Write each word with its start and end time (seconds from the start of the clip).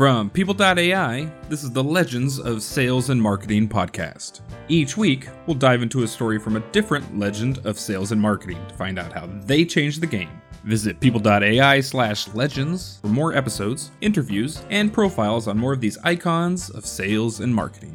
From 0.00 0.30
People.ai, 0.30 1.30
this 1.50 1.62
is 1.62 1.72
the 1.72 1.84
Legends 1.84 2.38
of 2.38 2.62
Sales 2.62 3.10
and 3.10 3.20
Marketing 3.20 3.68
podcast. 3.68 4.40
Each 4.66 4.96
week, 4.96 5.28
we'll 5.44 5.56
dive 5.58 5.82
into 5.82 6.04
a 6.04 6.08
story 6.08 6.38
from 6.38 6.56
a 6.56 6.66
different 6.72 7.18
legend 7.18 7.58
of 7.66 7.78
sales 7.78 8.10
and 8.10 8.18
marketing 8.18 8.56
to 8.66 8.74
find 8.76 8.98
out 8.98 9.12
how 9.12 9.28
they 9.44 9.62
changed 9.62 10.00
the 10.00 10.06
game. 10.06 10.40
Visit 10.64 11.00
people.ai 11.00 11.80
slash 11.82 12.28
legends 12.28 12.98
for 13.02 13.08
more 13.08 13.36
episodes, 13.36 13.90
interviews, 14.00 14.64
and 14.70 14.90
profiles 14.90 15.46
on 15.46 15.58
more 15.58 15.74
of 15.74 15.82
these 15.82 15.98
icons 15.98 16.70
of 16.70 16.86
sales 16.86 17.40
and 17.40 17.54
marketing. 17.54 17.94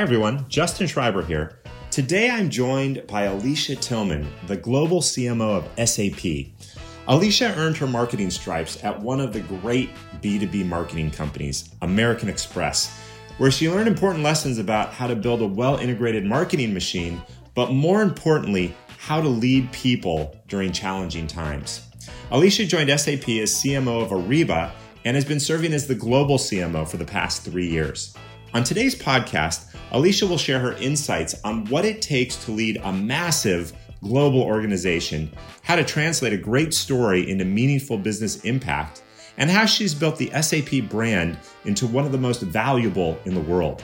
Hi, 0.00 0.04
everyone. 0.04 0.48
Justin 0.48 0.86
Shriber 0.86 1.26
here. 1.26 1.58
Today 1.90 2.30
I'm 2.30 2.48
joined 2.48 3.06
by 3.06 3.24
Alicia 3.24 3.76
Tillman, 3.76 4.26
the 4.46 4.56
global 4.56 5.02
CMO 5.02 5.58
of 5.58 5.88
SAP. 5.88 6.54
Alicia 7.06 7.54
earned 7.58 7.76
her 7.76 7.86
marketing 7.86 8.30
stripes 8.30 8.82
at 8.82 8.98
one 8.98 9.20
of 9.20 9.34
the 9.34 9.40
great 9.40 9.90
B2B 10.22 10.64
marketing 10.64 11.10
companies, 11.10 11.68
American 11.82 12.30
Express, 12.30 12.98
where 13.36 13.50
she 13.50 13.68
learned 13.68 13.88
important 13.88 14.24
lessons 14.24 14.56
about 14.56 14.90
how 14.94 15.06
to 15.06 15.14
build 15.14 15.42
a 15.42 15.46
well 15.46 15.76
integrated 15.76 16.24
marketing 16.24 16.72
machine, 16.72 17.20
but 17.54 17.70
more 17.70 18.00
importantly, 18.00 18.74
how 18.96 19.20
to 19.20 19.28
lead 19.28 19.70
people 19.70 20.34
during 20.48 20.72
challenging 20.72 21.26
times. 21.26 21.86
Alicia 22.30 22.64
joined 22.64 22.88
SAP 22.88 23.28
as 23.28 23.52
CMO 23.62 24.02
of 24.02 24.12
Ariba 24.12 24.72
and 25.04 25.14
has 25.14 25.26
been 25.26 25.40
serving 25.40 25.74
as 25.74 25.88
the 25.88 25.94
global 25.94 26.38
CMO 26.38 26.88
for 26.88 26.96
the 26.96 27.04
past 27.04 27.44
three 27.44 27.68
years. 27.68 28.16
On 28.52 28.64
today's 28.64 28.96
podcast, 28.96 29.69
Alicia 29.92 30.26
will 30.26 30.38
share 30.38 30.60
her 30.60 30.74
insights 30.74 31.34
on 31.42 31.64
what 31.66 31.84
it 31.84 32.00
takes 32.00 32.36
to 32.44 32.52
lead 32.52 32.80
a 32.84 32.92
massive 32.92 33.72
global 34.02 34.40
organization, 34.40 35.32
how 35.62 35.74
to 35.74 35.84
translate 35.84 36.32
a 36.32 36.36
great 36.36 36.72
story 36.72 37.28
into 37.28 37.44
meaningful 37.44 37.98
business 37.98 38.44
impact, 38.44 39.02
and 39.36 39.50
how 39.50 39.66
she's 39.66 39.94
built 39.94 40.16
the 40.16 40.30
SAP 40.40 40.88
brand 40.88 41.36
into 41.64 41.86
one 41.86 42.06
of 42.06 42.12
the 42.12 42.18
most 42.18 42.40
valuable 42.40 43.18
in 43.24 43.34
the 43.34 43.40
world. 43.40 43.82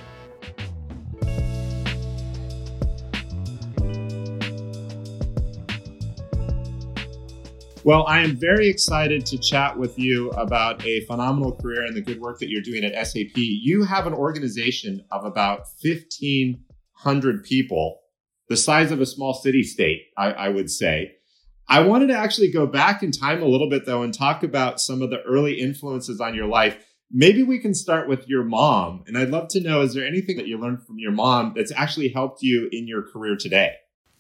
Well, 7.87 8.05
I 8.09 8.23
am 8.23 8.35
very 8.35 8.69
excited 8.69 9.25
to 9.27 9.39
chat 9.39 9.79
with 9.79 9.97
you 9.97 10.31
about 10.31 10.85
a 10.85 11.05
phenomenal 11.05 11.55
career 11.55 11.85
and 11.85 11.97
the 11.97 12.01
good 12.01 12.21
work 12.21 12.41
that 12.41 12.49
you're 12.49 12.61
doing 12.61 12.83
at 12.83 13.07
SAP. 13.07 13.37
You 13.37 13.85
have 13.85 14.09
an 14.09 14.13
organization 14.13 15.05
of 15.13 15.25
about 15.25 15.61
1,500 15.85 17.45
people, 17.45 18.01
the 18.49 18.57
size 18.57 18.91
of 18.91 19.01
a 19.01 19.07
small 19.07 19.35
city 19.35 19.63
state, 19.63 20.03
I, 20.19 20.33
I 20.33 20.49
would 20.49 20.69
say. 20.69 21.13
I 21.69 21.83
wanted 21.83 22.09
to 22.09 22.19
actually 22.19 22.51
go 22.51 22.67
back 22.67 23.05
in 23.05 23.13
time 23.13 23.41
a 23.41 23.47
little 23.47 23.71
bit, 23.71 23.87
though, 23.87 24.03
and 24.03 24.13
talk 24.13 24.43
about 24.43 24.81
some 24.81 25.01
of 25.01 25.11
the 25.11 25.23
early 25.23 25.61
influences 25.61 26.21
on 26.21 26.35
your 26.35 26.49
life. 26.49 26.77
Maybe 27.13 27.45
we 27.45 27.61
can 27.61 27.73
start 27.73 28.09
with 28.09 28.27
your 28.27 28.43
mom. 28.43 29.05
And 29.07 29.17
I'd 29.17 29.31
love 29.31 29.47
to 29.51 29.61
know 29.61 29.83
is 29.83 29.95
there 29.95 30.05
anything 30.05 30.39
that 30.39 30.49
you 30.49 30.59
learned 30.59 30.85
from 30.85 30.99
your 30.99 31.13
mom 31.13 31.53
that's 31.55 31.71
actually 31.71 32.09
helped 32.09 32.43
you 32.43 32.69
in 32.73 32.89
your 32.89 33.05
career 33.05 33.37
today? 33.37 33.75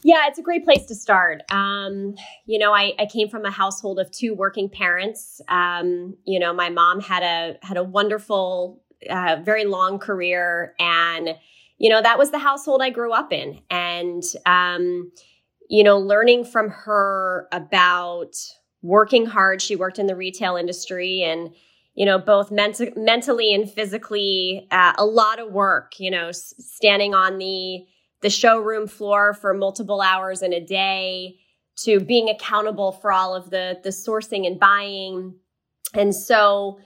Yeah, 0.07 0.29
it's 0.29 0.39
a 0.39 0.43
great 0.43 0.65
place 0.65 0.85
to 0.87 0.95
start. 0.95 1.43
Um, 1.51 2.15
you 2.45 2.61
know, 2.61 2.73
I, 2.73 2.93
I, 2.97 3.07
came 3.07 3.29
from 3.29 3.45
a 3.45 3.51
household 3.51 3.99
of 3.99 4.09
two 4.13 4.35
working 4.37 4.69
parents. 4.69 5.41
Um, 5.49 6.17
you 6.25 6.39
know, 6.39 6.53
my 6.53 6.71
mom 6.71 7.01
had 7.01 7.25
a 7.25 7.57
had 7.67 7.77
a 7.77 7.83
wonderful, 7.83 8.85
uh, 9.11 9.39
very 9.45 9.65
long 9.65 9.99
career, 9.99 10.77
and 10.79 11.31
you 11.79 11.91
know 11.91 12.01
that 12.01 12.19
was 12.19 12.31
the 12.31 12.39
household 12.39 12.83
I 12.83 12.91
grew 12.91 13.13
up 13.13 13.33
in. 13.33 13.59
And 13.69 14.23
um, 14.47 15.11
you 15.69 15.83
know, 15.83 15.99
learning 15.99 16.45
from 16.45 16.71
her 16.71 17.49
about 17.51 18.37
working 18.83 19.27
hard. 19.27 19.61
She 19.61 19.75
worked 19.75 19.99
in 19.99 20.07
the 20.07 20.15
retail 20.15 20.55
industry, 20.55 21.25
and 21.25 21.53
you 21.97 22.07
know, 22.07 22.21
both 22.21 22.53
ment- 22.53 22.97
mentally 22.97 23.53
and 23.53 23.69
physically, 23.69 24.69
uh, 24.71 24.93
a 24.99 25.05
lot 25.05 25.41
of 25.41 25.51
work. 25.51 25.99
You 25.99 26.13
know, 26.13 26.29
s- 26.29 26.55
standing 26.61 27.13
on 27.13 27.39
the 27.39 27.87
the 28.27 28.31
showroom 28.31 28.89
floor 28.89 29.33
for 29.35 29.55
multiple 29.55 30.01
hours 30.01 30.43
in 30.43 30.53
a 30.53 30.59
day 30.59 31.39
to 31.77 32.01
being 32.01 32.29
accountable 32.29 32.91
for 32.91 33.13
all 33.13 33.37
of 33.37 33.51
the 33.51 33.79
the 33.85 33.91
sourcing 33.91 34.49
and 34.49 34.59
buying. 34.59 35.33
And 35.95 36.13
so 36.13 36.81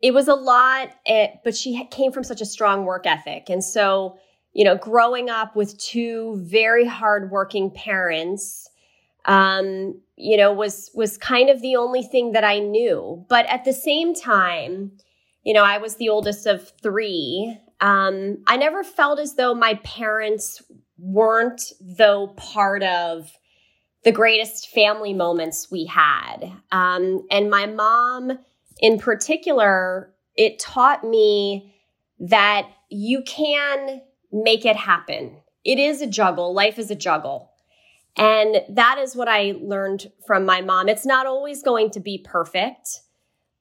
it 0.00 0.14
was 0.14 0.28
a 0.28 0.36
lot 0.36 0.90
eh, 1.04 1.30
but 1.42 1.56
she 1.56 1.84
came 1.90 2.12
from 2.12 2.22
such 2.22 2.40
a 2.40 2.46
strong 2.46 2.84
work 2.84 3.08
ethic. 3.08 3.50
And 3.50 3.64
so 3.64 4.18
you 4.52 4.64
know 4.64 4.76
growing 4.76 5.30
up 5.30 5.56
with 5.56 5.76
two 5.78 6.40
very 6.44 6.86
hardworking 6.86 7.72
parents 7.72 8.70
um, 9.24 10.00
you 10.14 10.36
know 10.36 10.52
was 10.52 10.92
was 10.94 11.18
kind 11.18 11.50
of 11.50 11.60
the 11.60 11.74
only 11.74 12.04
thing 12.04 12.30
that 12.34 12.44
i 12.44 12.60
knew. 12.60 13.26
But 13.28 13.46
at 13.46 13.64
the 13.64 13.72
same 13.72 14.14
time 14.14 14.92
you 15.42 15.54
know 15.54 15.64
i 15.64 15.78
was 15.78 15.96
the 15.96 16.08
oldest 16.08 16.46
of 16.46 16.70
three. 16.80 17.58
Um, 17.80 18.38
I 18.46 18.56
never 18.56 18.84
felt 18.84 19.18
as 19.18 19.34
though 19.34 19.54
my 19.54 19.74
parents 19.82 20.62
weren't, 20.98 21.72
though, 21.80 22.28
part 22.36 22.82
of 22.82 23.32
the 24.04 24.12
greatest 24.12 24.68
family 24.68 25.14
moments 25.14 25.70
we 25.70 25.86
had. 25.86 26.52
Um, 26.70 27.26
and 27.30 27.50
my 27.50 27.66
mom, 27.66 28.38
in 28.78 28.98
particular, 28.98 30.12
it 30.36 30.58
taught 30.58 31.04
me 31.04 31.74
that 32.20 32.68
you 32.90 33.22
can 33.22 34.02
make 34.32 34.64
it 34.64 34.76
happen. 34.76 35.36
It 35.64 35.78
is 35.78 36.02
a 36.02 36.06
juggle, 36.06 36.54
life 36.54 36.78
is 36.78 36.90
a 36.90 36.94
juggle. 36.94 37.50
And 38.16 38.62
that 38.68 38.98
is 38.98 39.16
what 39.16 39.26
I 39.26 39.54
learned 39.60 40.12
from 40.26 40.44
my 40.44 40.60
mom. 40.60 40.88
It's 40.88 41.06
not 41.06 41.26
always 41.26 41.62
going 41.62 41.90
to 41.90 42.00
be 42.00 42.18
perfect. 42.18 43.00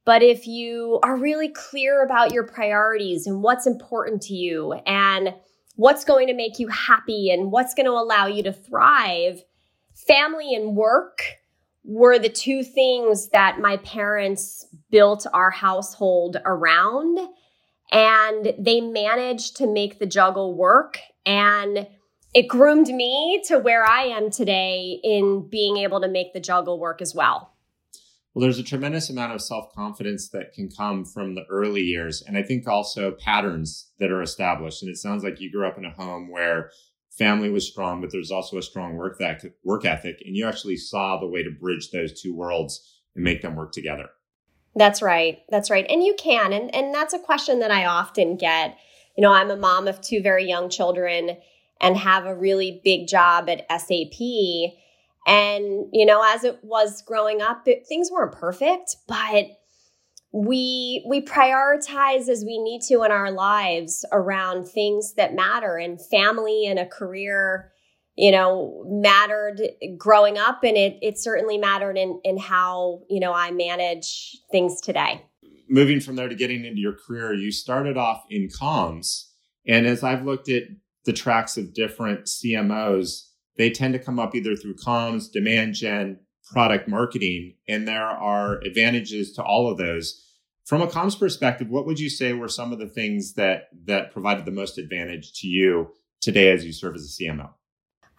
But 0.05 0.21
if 0.21 0.45
you 0.45 0.99
are 1.01 1.15
really 1.15 1.49
clear 1.49 2.03
about 2.03 2.33
your 2.33 2.43
priorities 2.43 3.25
and 3.25 3.41
what's 3.41 3.65
important 3.65 4.21
to 4.23 4.33
you 4.33 4.73
and 4.85 5.33
what's 5.75 6.05
going 6.05 6.27
to 6.27 6.33
make 6.33 6.59
you 6.59 6.67
happy 6.67 7.29
and 7.29 7.51
what's 7.51 7.73
going 7.73 7.85
to 7.85 7.91
allow 7.91 8.27
you 8.27 8.43
to 8.43 8.53
thrive, 8.53 9.43
family 9.93 10.53
and 10.53 10.75
work 10.75 11.23
were 11.83 12.17
the 12.17 12.29
two 12.29 12.63
things 12.63 13.29
that 13.29 13.59
my 13.59 13.77
parents 13.77 14.67
built 14.89 15.25
our 15.33 15.51
household 15.51 16.37
around. 16.45 17.19
And 17.91 18.53
they 18.57 18.81
managed 18.81 19.57
to 19.57 19.67
make 19.67 19.99
the 19.99 20.05
juggle 20.05 20.55
work. 20.55 20.99
And 21.25 21.87
it 22.33 22.47
groomed 22.47 22.87
me 22.87 23.43
to 23.47 23.59
where 23.59 23.85
I 23.85 24.03
am 24.03 24.31
today 24.31 24.99
in 25.03 25.47
being 25.49 25.77
able 25.77 26.01
to 26.01 26.07
make 26.07 26.33
the 26.33 26.39
juggle 26.39 26.79
work 26.79 27.01
as 27.01 27.13
well. 27.13 27.52
Well, 28.33 28.41
there's 28.41 28.59
a 28.59 28.63
tremendous 28.63 29.09
amount 29.09 29.33
of 29.33 29.41
self 29.41 29.73
confidence 29.73 30.29
that 30.29 30.53
can 30.53 30.69
come 30.69 31.05
from 31.05 31.35
the 31.35 31.45
early 31.49 31.81
years. 31.81 32.23
And 32.25 32.37
I 32.37 32.43
think 32.43 32.67
also 32.67 33.11
patterns 33.11 33.91
that 33.99 34.11
are 34.11 34.23
established. 34.23 34.81
And 34.81 34.89
it 34.89 34.97
sounds 34.97 35.23
like 35.23 35.39
you 35.39 35.51
grew 35.51 35.67
up 35.67 35.77
in 35.77 35.85
a 35.85 35.91
home 35.91 36.31
where 36.31 36.71
family 37.11 37.51
was 37.51 37.67
strong, 37.67 38.01
but 38.01 38.11
there's 38.11 38.31
also 38.31 38.57
a 38.57 38.63
strong 38.63 38.95
work, 38.95 39.19
that, 39.19 39.43
work 39.63 39.85
ethic. 39.85 40.23
And 40.25 40.35
you 40.35 40.47
actually 40.47 40.77
saw 40.77 41.19
the 41.19 41.27
way 41.27 41.43
to 41.43 41.51
bridge 41.51 41.91
those 41.91 42.19
two 42.19 42.35
worlds 42.35 43.01
and 43.15 43.23
make 43.23 43.43
them 43.43 43.55
work 43.55 43.71
together. 43.71 44.09
That's 44.75 45.03
right. 45.03 45.39
That's 45.49 45.69
right. 45.69 45.85
And 45.87 46.03
you 46.03 46.15
can. 46.17 46.53
And, 46.53 46.73
and 46.73 46.93
that's 46.93 47.13
a 47.13 47.19
question 47.19 47.59
that 47.59 47.69
I 47.69 47.85
often 47.85 48.37
get. 48.37 48.77
You 49.15 49.21
know, 49.21 49.31
I'm 49.31 49.51
a 49.51 49.55
mom 49.55 49.87
of 49.87 50.01
two 50.01 50.23
very 50.23 50.45
young 50.45 50.69
children 50.69 51.37
and 51.79 51.97
have 51.97 52.25
a 52.25 52.35
really 52.35 52.81
big 52.83 53.07
job 53.07 53.47
at 53.47 53.67
SAP 53.69 54.17
and, 55.25 55.87
you 55.93 56.05
know, 56.05 56.21
as 56.23 56.43
it 56.43 56.59
was 56.63 57.01
growing 57.01 57.41
up, 57.41 57.67
it, 57.67 57.85
things 57.87 58.11
weren't 58.11 58.33
perfect, 58.33 58.97
but 59.07 59.45
we 60.35 61.05
we 61.07 61.21
prioritize 61.21 62.27
as 62.27 62.43
we 62.43 62.57
need 62.57 62.81
to 62.81 63.03
in 63.03 63.11
our 63.11 63.31
lives 63.31 64.03
around 64.11 64.65
things 64.65 65.13
that 65.13 65.35
matter. 65.35 65.77
And 65.77 66.03
family 66.03 66.65
and 66.65 66.79
a 66.79 66.87
career 66.87 67.71
you 68.15 68.31
know 68.31 68.83
mattered 68.87 69.61
growing 69.97 70.37
up 70.37 70.63
and 70.63 70.77
it 70.77 70.97
it 71.01 71.17
certainly 71.17 71.57
mattered 71.57 71.97
in 71.97 72.19
in 72.23 72.37
how 72.37 73.01
you 73.09 73.19
know 73.19 73.33
I 73.33 73.51
manage 73.51 74.37
things 74.51 74.81
today. 74.81 75.23
Moving 75.69 75.99
from 75.99 76.15
there 76.15 76.27
to 76.27 76.35
getting 76.35 76.65
into 76.65 76.81
your 76.81 76.93
career 76.93 77.33
you 77.33 77.51
started 77.51 77.97
off 77.97 78.23
in 78.29 78.49
comms. 78.49 79.27
And 79.67 79.85
as 79.85 80.03
I've 80.03 80.25
looked 80.25 80.49
at 80.49 80.63
the 81.05 81.13
tracks 81.13 81.57
of 81.57 81.73
different 81.73 82.25
CMOs 82.25 83.29
they 83.57 83.69
tend 83.69 83.93
to 83.93 83.99
come 83.99 84.19
up 84.19 84.35
either 84.35 84.55
through 84.55 84.75
comms, 84.75 85.31
demand 85.31 85.75
gen, 85.75 86.19
product 86.51 86.87
marketing, 86.87 87.55
and 87.67 87.87
there 87.87 88.03
are 88.03 88.59
advantages 88.61 89.31
to 89.33 89.43
all 89.43 89.69
of 89.69 89.77
those. 89.77 90.21
From 90.65 90.81
a 90.81 90.87
comms 90.87 91.17
perspective, 91.17 91.69
what 91.69 91.85
would 91.85 91.99
you 91.99 92.09
say 92.09 92.33
were 92.33 92.47
some 92.47 92.71
of 92.71 92.79
the 92.79 92.87
things 92.87 93.33
that 93.33 93.69
that 93.85 94.11
provided 94.11 94.45
the 94.45 94.51
most 94.51 94.77
advantage 94.77 95.33
to 95.41 95.47
you 95.47 95.89
today 96.21 96.51
as 96.51 96.65
you 96.65 96.71
serve 96.71 96.95
as 96.95 97.03
a 97.03 97.23
CMO? 97.23 97.49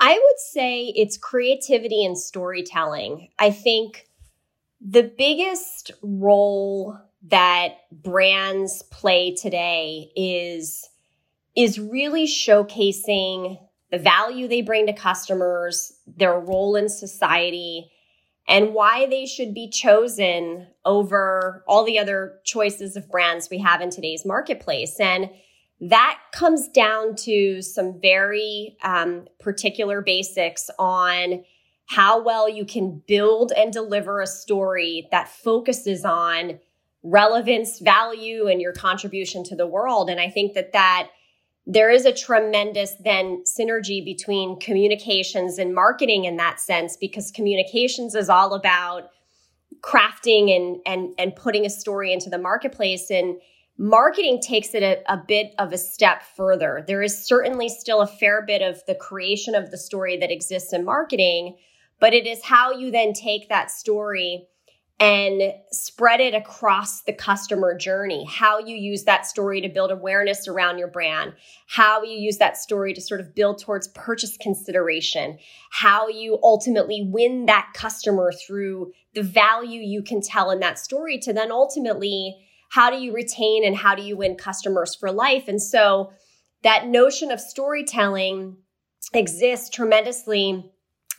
I 0.00 0.12
would 0.12 0.38
say 0.38 0.92
it's 0.96 1.16
creativity 1.16 2.04
and 2.04 2.18
storytelling. 2.18 3.30
I 3.38 3.50
think 3.50 4.08
the 4.80 5.02
biggest 5.02 5.92
role 6.02 6.98
that 7.28 7.76
brands 7.90 8.82
play 8.90 9.34
today 9.34 10.10
is 10.14 10.88
is 11.56 11.78
really 11.78 12.26
showcasing 12.26 13.58
the 13.94 14.02
value 14.02 14.48
they 14.48 14.60
bring 14.60 14.88
to 14.88 14.92
customers, 14.92 15.92
their 16.04 16.36
role 16.36 16.74
in 16.74 16.88
society, 16.88 17.88
and 18.48 18.74
why 18.74 19.06
they 19.06 19.24
should 19.24 19.54
be 19.54 19.70
chosen 19.70 20.66
over 20.84 21.62
all 21.68 21.84
the 21.84 22.00
other 22.00 22.40
choices 22.44 22.96
of 22.96 23.08
brands 23.08 23.48
we 23.48 23.58
have 23.58 23.80
in 23.80 23.90
today's 23.90 24.24
marketplace. 24.24 24.98
And 24.98 25.30
that 25.80 26.18
comes 26.32 26.66
down 26.66 27.14
to 27.18 27.62
some 27.62 28.00
very 28.00 28.76
um, 28.82 29.28
particular 29.38 30.02
basics 30.02 30.70
on 30.76 31.44
how 31.86 32.20
well 32.20 32.48
you 32.48 32.64
can 32.64 33.00
build 33.06 33.52
and 33.56 33.72
deliver 33.72 34.20
a 34.20 34.26
story 34.26 35.06
that 35.12 35.28
focuses 35.28 36.04
on 36.04 36.58
relevance, 37.04 37.78
value, 37.78 38.48
and 38.48 38.60
your 38.60 38.72
contribution 38.72 39.44
to 39.44 39.54
the 39.54 39.68
world. 39.68 40.10
And 40.10 40.18
I 40.18 40.30
think 40.30 40.54
that 40.54 40.72
that 40.72 41.10
there 41.66 41.90
is 41.90 42.04
a 42.04 42.12
tremendous 42.12 42.94
then 43.04 43.42
synergy 43.44 44.04
between 44.04 44.58
communications 44.60 45.58
and 45.58 45.74
marketing 45.74 46.24
in 46.24 46.36
that 46.36 46.60
sense 46.60 46.96
because 46.96 47.30
communications 47.30 48.14
is 48.14 48.28
all 48.28 48.54
about 48.54 49.10
crafting 49.80 50.54
and 50.54 50.80
and 50.86 51.14
and 51.18 51.36
putting 51.36 51.64
a 51.66 51.70
story 51.70 52.12
into 52.12 52.30
the 52.30 52.38
marketplace 52.38 53.10
and 53.10 53.36
marketing 53.76 54.40
takes 54.40 54.74
it 54.74 54.82
a, 54.82 55.12
a 55.12 55.16
bit 55.16 55.54
of 55.58 55.72
a 55.72 55.78
step 55.78 56.22
further. 56.36 56.84
There 56.86 57.02
is 57.02 57.26
certainly 57.26 57.68
still 57.68 58.00
a 58.02 58.06
fair 58.06 58.42
bit 58.46 58.62
of 58.62 58.80
the 58.86 58.94
creation 58.94 59.54
of 59.54 59.70
the 59.70 59.78
story 59.78 60.16
that 60.18 60.30
exists 60.30 60.72
in 60.72 60.84
marketing 60.84 61.56
but 62.00 62.12
it 62.12 62.26
is 62.26 62.44
how 62.44 62.72
you 62.72 62.90
then 62.90 63.12
take 63.12 63.48
that 63.48 63.70
story 63.70 64.46
and 65.00 65.52
spread 65.72 66.20
it 66.20 66.34
across 66.34 67.02
the 67.02 67.12
customer 67.12 67.76
journey. 67.76 68.24
How 68.28 68.58
you 68.58 68.76
use 68.76 69.04
that 69.04 69.26
story 69.26 69.60
to 69.60 69.68
build 69.68 69.90
awareness 69.90 70.46
around 70.46 70.78
your 70.78 70.88
brand, 70.88 71.34
how 71.66 72.02
you 72.04 72.16
use 72.16 72.38
that 72.38 72.56
story 72.56 72.94
to 72.94 73.00
sort 73.00 73.20
of 73.20 73.34
build 73.34 73.58
towards 73.58 73.88
purchase 73.88 74.36
consideration, 74.36 75.38
how 75.70 76.08
you 76.08 76.38
ultimately 76.42 77.08
win 77.10 77.46
that 77.46 77.72
customer 77.74 78.30
through 78.32 78.92
the 79.14 79.22
value 79.22 79.80
you 79.80 80.02
can 80.02 80.20
tell 80.20 80.50
in 80.50 80.60
that 80.60 80.78
story 80.78 81.18
to 81.18 81.32
then 81.32 81.50
ultimately 81.50 82.36
how 82.70 82.90
do 82.90 82.96
you 82.96 83.12
retain 83.12 83.64
and 83.64 83.76
how 83.76 83.94
do 83.94 84.02
you 84.02 84.16
win 84.16 84.36
customers 84.36 84.94
for 84.94 85.10
life? 85.10 85.48
And 85.48 85.60
so 85.62 86.12
that 86.62 86.86
notion 86.86 87.30
of 87.30 87.40
storytelling 87.40 88.56
exists 89.12 89.70
tremendously 89.70 90.70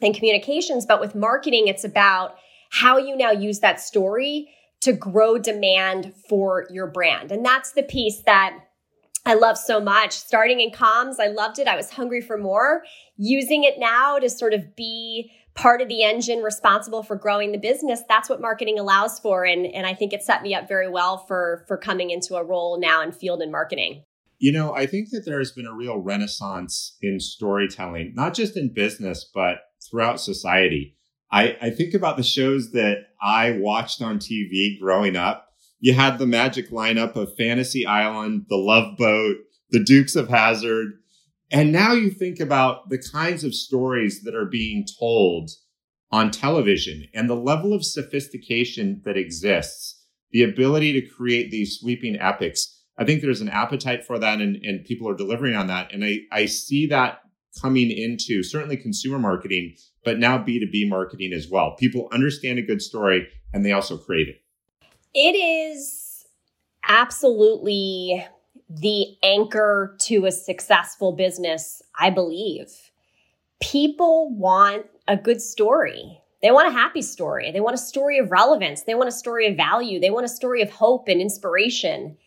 in 0.01 0.13
communications, 0.13 0.85
but 0.85 0.99
with 0.99 1.15
marketing, 1.15 1.67
it's 1.67 1.83
about 1.83 2.35
how 2.79 2.97
you 2.97 3.15
now 3.15 3.31
use 3.31 3.59
that 3.59 3.79
story 3.79 4.49
to 4.81 4.91
grow 4.91 5.37
demand 5.37 6.13
for 6.27 6.67
your 6.69 6.87
brand. 6.87 7.31
And 7.31 7.45
that's 7.45 7.71
the 7.71 7.83
piece 7.83 8.21
that 8.25 8.59
I 9.25 9.33
love 9.33 9.57
so 9.57 9.79
much. 9.79 10.11
Starting 10.11 10.59
in 10.59 10.71
comms, 10.71 11.15
I 11.19 11.27
loved 11.27 11.57
it. 11.57 11.67
I 11.67 11.75
was 11.75 11.89
hungry 11.89 12.21
for 12.21 12.37
more. 12.37 12.83
Using 13.17 13.63
it 13.63 13.79
now 13.79 14.19
to 14.19 14.29
sort 14.29 14.53
of 14.53 14.75
be 14.75 15.31
part 15.55 15.81
of 15.81 15.87
the 15.87 16.03
engine 16.03 16.43
responsible 16.43 17.01
for 17.01 17.15
growing 17.15 17.53
the 17.53 17.57
business, 17.57 18.01
that's 18.09 18.29
what 18.29 18.41
marketing 18.41 18.77
allows 18.77 19.19
for. 19.19 19.45
And, 19.45 19.65
and 19.65 19.87
I 19.87 19.93
think 19.93 20.11
it 20.11 20.21
set 20.21 20.43
me 20.43 20.53
up 20.53 20.67
very 20.67 20.89
well 20.89 21.17
for, 21.17 21.63
for 21.69 21.77
coming 21.77 22.09
into 22.09 22.35
a 22.35 22.43
role 22.43 22.77
now 22.77 23.01
in 23.01 23.13
field 23.13 23.41
and 23.41 23.53
marketing. 23.53 24.03
You 24.37 24.51
know, 24.51 24.75
I 24.75 24.85
think 24.85 25.11
that 25.11 25.23
there 25.25 25.39
has 25.39 25.51
been 25.51 25.65
a 25.65 25.73
real 25.73 25.97
renaissance 25.97 26.97
in 27.01 27.21
storytelling, 27.21 28.11
not 28.15 28.33
just 28.33 28.57
in 28.57 28.73
business, 28.73 29.25
but 29.33 29.59
throughout 29.89 30.19
society. 30.19 30.97
I, 31.31 31.57
I 31.61 31.69
think 31.69 31.93
about 31.93 32.17
the 32.17 32.23
shows 32.23 32.71
that 32.71 33.07
I 33.21 33.51
watched 33.51 34.01
on 34.01 34.19
TV 34.19 34.79
growing 34.79 35.15
up. 35.15 35.49
You 35.79 35.93
had 35.93 36.17
the 36.17 36.27
magic 36.27 36.69
lineup 36.69 37.15
of 37.15 37.35
Fantasy 37.35 37.85
Island, 37.85 38.45
The 38.49 38.57
Love 38.57 38.97
Boat, 38.97 39.37
The 39.71 39.83
Dukes 39.83 40.15
of 40.15 40.29
Hazzard. 40.29 40.93
And 41.51 41.71
now 41.71 41.93
you 41.93 42.09
think 42.09 42.39
about 42.39 42.89
the 42.89 42.97
kinds 42.97 43.43
of 43.43 43.53
stories 43.53 44.23
that 44.23 44.35
are 44.35 44.45
being 44.45 44.85
told 44.99 45.51
on 46.11 46.31
television 46.31 47.05
and 47.13 47.29
the 47.29 47.35
level 47.35 47.73
of 47.73 47.85
sophistication 47.85 49.01
that 49.05 49.17
exists, 49.17 50.03
the 50.31 50.43
ability 50.43 50.93
to 50.93 51.07
create 51.07 51.51
these 51.51 51.77
sweeping 51.79 52.17
epics. 52.19 52.83
I 52.97 53.03
think 53.03 53.21
there's 53.21 53.41
an 53.41 53.49
appetite 53.49 54.05
for 54.05 54.17
that 54.19 54.39
and, 54.39 54.55
and 54.63 54.85
people 54.85 55.09
are 55.09 55.15
delivering 55.15 55.55
on 55.55 55.67
that. 55.67 55.93
And 55.93 56.05
I, 56.05 56.19
I 56.31 56.45
see 56.45 56.87
that 56.87 57.19
coming 57.61 57.91
into 57.91 58.43
certainly 58.43 58.77
consumer 58.77 59.19
marketing, 59.19 59.75
but 60.03 60.19
now 60.19 60.37
B2B 60.37 60.89
marketing 60.89 61.33
as 61.33 61.47
well. 61.49 61.75
People 61.77 62.07
understand 62.11 62.59
a 62.59 62.61
good 62.61 62.81
story 62.81 63.27
and 63.53 63.65
they 63.65 63.71
also 63.71 63.97
crave 63.97 64.27
it. 64.27 64.41
It 65.13 65.35
is 65.35 66.25
absolutely 66.87 68.25
the 68.69 69.15
anchor 69.23 69.95
to 70.01 70.25
a 70.25 70.31
successful 70.31 71.11
business, 71.11 71.81
I 71.99 72.09
believe. 72.09 72.91
People 73.61 74.35
want 74.35 74.85
a 75.07 75.15
good 75.15 75.41
story. 75.41 76.19
They 76.41 76.51
want 76.51 76.67
a 76.67 76.71
happy 76.71 77.01
story. 77.01 77.51
They 77.51 77.61
want 77.61 77.75
a 77.75 77.79
story 77.79 78.19
of 78.19 78.31
relevance. 78.31 78.83
They 78.83 78.95
want 78.95 79.07
a 79.07 79.13
story 79.13 79.47
of 79.47 79.55
value. 79.55 79.99
They 79.99 80.09
want 80.09 80.25
a 80.25 80.29
story 80.29 80.61
of 80.61 80.69
hope 80.69 81.07
and 81.07 81.21
inspiration 81.21 82.17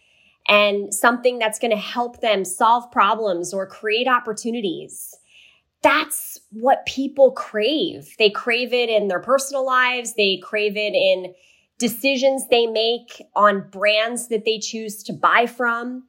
and 0.49 0.93
something 0.95 1.39
that's 1.39 1.59
going 1.59 1.71
to 1.71 1.77
help 1.77 2.21
them 2.21 2.45
solve 2.45 2.91
problems 2.91 3.53
or 3.53 3.67
create 3.67 4.09
opportunities. 4.09 5.15
That's 5.83 6.41
what 6.51 6.87
people 6.87 7.33
crave. 7.33 8.15
They 8.19 8.31
crave 8.31 8.73
it 8.73 8.89
in 8.89 9.09
their 9.09 9.21
personal 9.21 9.65
lives, 9.65 10.15
they 10.15 10.41
crave 10.43 10.77
it 10.77 10.95
in 10.95 11.35
decisions 11.79 12.49
they 12.49 12.67
make 12.67 13.23
on 13.37 13.69
brands 13.71 14.29
that 14.29 14.45
they 14.45 14.59
choose 14.59 15.03
to 15.05 15.13
buy 15.13 15.47
from. 15.47 16.05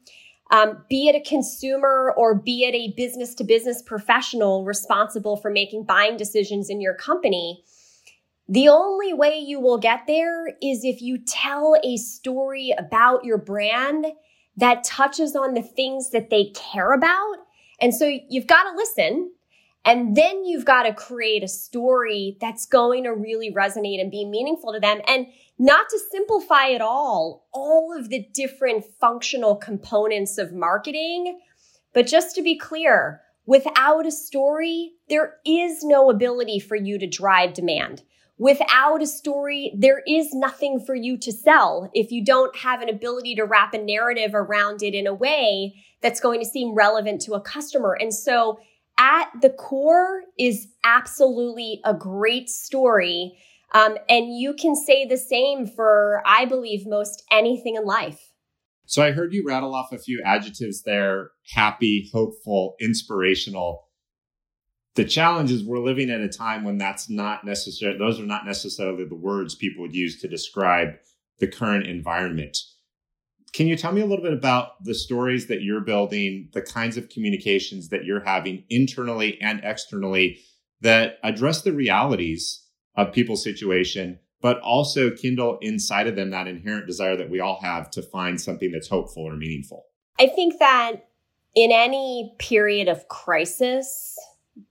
Um, 0.51 0.83
be 0.89 1.07
it 1.07 1.15
a 1.15 1.29
consumer 1.29 2.11
or 2.17 2.33
be 2.33 2.63
it 2.63 2.73
a 2.73 2.93
business 2.97 3.35
to 3.35 3.43
business 3.43 3.83
professional 3.83 4.65
responsible 4.65 5.37
for 5.37 5.51
making 5.51 5.83
buying 5.83 6.17
decisions 6.17 6.71
in 6.71 6.81
your 6.81 6.95
company, 6.95 7.63
the 8.47 8.67
only 8.67 9.13
way 9.13 9.37
you 9.37 9.59
will 9.59 9.77
get 9.77 10.07
there 10.07 10.47
is 10.59 10.83
if 10.83 11.03
you 11.03 11.19
tell 11.19 11.75
a 11.83 11.97
story 11.97 12.73
about 12.75 13.23
your 13.23 13.37
brand 13.37 14.07
that 14.59 14.83
touches 14.83 15.35
on 15.35 15.53
the 15.53 15.61
things 15.61 16.11
that 16.11 16.29
they 16.29 16.51
care 16.55 16.93
about. 16.93 17.37
And 17.81 17.93
so 17.93 18.05
you've 18.29 18.47
got 18.47 18.63
to 18.63 18.75
listen. 18.75 19.31
And 19.85 20.15
then 20.15 20.43
you've 20.43 20.65
got 20.65 20.83
to 20.83 20.93
create 20.93 21.43
a 21.43 21.47
story 21.47 22.37
that's 22.41 22.65
going 22.65 23.05
to 23.05 23.13
really 23.13 23.51
resonate 23.51 24.01
and 24.01 24.11
be 24.11 24.25
meaningful 24.25 24.73
to 24.73 24.79
them. 24.79 24.99
And 25.07 25.27
not 25.57 25.87
to 25.89 25.99
simplify 26.11 26.67
it 26.67 26.81
all, 26.81 27.47
all 27.53 27.97
of 27.97 28.09
the 28.09 28.27
different 28.33 28.85
functional 28.99 29.55
components 29.55 30.37
of 30.37 30.53
marketing. 30.53 31.39
But 31.93 32.07
just 32.07 32.35
to 32.35 32.41
be 32.41 32.57
clear, 32.57 33.21
without 33.45 34.05
a 34.05 34.11
story, 34.11 34.91
there 35.07 35.37
is 35.45 35.83
no 35.83 36.09
ability 36.09 36.59
for 36.59 36.75
you 36.75 36.99
to 36.99 37.07
drive 37.07 37.53
demand. 37.53 38.03
Without 38.39 39.01
a 39.01 39.05
story, 39.05 39.73
there 39.77 40.01
is 40.07 40.33
nothing 40.33 40.79
for 40.79 40.95
you 40.95 41.17
to 41.17 41.29
sell 41.29 41.91
if 41.93 42.09
you 42.09 42.23
don't 42.23 42.55
have 42.55 42.81
an 42.81 42.87
ability 42.87 43.35
to 43.35 43.43
wrap 43.43 43.73
a 43.73 43.77
narrative 43.77 44.31
around 44.33 44.81
it 44.81 44.95
in 44.95 45.05
a 45.05 45.13
way 45.13 45.75
that's 46.01 46.21
going 46.21 46.39
to 46.39 46.45
seem 46.45 46.73
relevant 46.73 47.19
to 47.19 47.33
a 47.33 47.41
customer. 47.41 47.97
And 47.99 48.13
so 48.13 48.57
at 48.97 49.29
the 49.41 49.49
core 49.49 50.23
is 50.39 50.69
absolutely 50.85 51.81
a 51.83 51.93
great 51.93 52.49
story. 52.49 53.37
Um, 53.73 53.97
and 54.07 54.33
you 54.33 54.53
can 54.53 54.73
say 54.73 55.05
the 55.05 55.17
same 55.17 55.67
for, 55.67 56.23
I 56.25 56.45
believe, 56.45 56.87
most 56.87 57.23
anything 57.29 57.75
in 57.75 57.83
life. 57.83 58.31
So 58.85 59.03
I 59.03 59.11
heard 59.11 59.33
you 59.33 59.43
rattle 59.45 59.75
off 59.75 59.91
a 59.91 59.99
few 59.99 60.23
adjectives 60.25 60.83
there 60.83 61.31
happy, 61.53 62.09
hopeful, 62.13 62.75
inspirational 62.79 63.88
the 64.95 65.05
challenge 65.05 65.51
is 65.51 65.63
we're 65.63 65.79
living 65.79 66.09
at 66.09 66.21
a 66.21 66.29
time 66.29 66.63
when 66.63 66.77
that's 66.77 67.09
not 67.09 67.45
necessary 67.45 67.97
those 67.97 68.19
are 68.19 68.25
not 68.25 68.45
necessarily 68.45 69.05
the 69.05 69.15
words 69.15 69.55
people 69.55 69.81
would 69.81 69.95
use 69.95 70.19
to 70.21 70.27
describe 70.27 70.95
the 71.39 71.47
current 71.47 71.87
environment. 71.87 72.57
Can 73.53 73.67
you 73.67 73.75
tell 73.75 73.91
me 73.91 74.01
a 74.01 74.05
little 74.05 74.23
bit 74.23 74.33
about 74.33 74.83
the 74.83 74.93
stories 74.93 75.47
that 75.47 75.63
you're 75.63 75.81
building 75.81 76.49
the 76.53 76.61
kinds 76.61 76.97
of 76.97 77.09
communications 77.09 77.89
that 77.89 78.05
you're 78.05 78.23
having 78.23 78.63
internally 78.69 79.39
and 79.41 79.61
externally 79.63 80.39
that 80.81 81.17
address 81.23 81.63
the 81.63 81.73
realities 81.73 82.65
of 82.95 83.11
people's 83.11 83.43
situation 83.43 84.19
but 84.41 84.59
also 84.61 85.11
kindle 85.11 85.57
inside 85.61 86.07
of 86.07 86.15
them 86.15 86.29
that 86.29 86.47
inherent 86.47 86.87
desire 86.87 87.17
that 87.17 87.29
we 87.29 87.39
all 87.39 87.59
have 87.61 87.89
to 87.91 88.01
find 88.01 88.39
something 88.39 88.71
that's 88.71 88.87
hopeful 88.87 89.23
or 89.23 89.35
meaningful? 89.35 89.85
I 90.17 90.27
think 90.27 90.59
that 90.59 91.07
in 91.55 91.71
any 91.71 92.33
period 92.39 92.87
of 92.87 93.07
crisis 93.07 94.17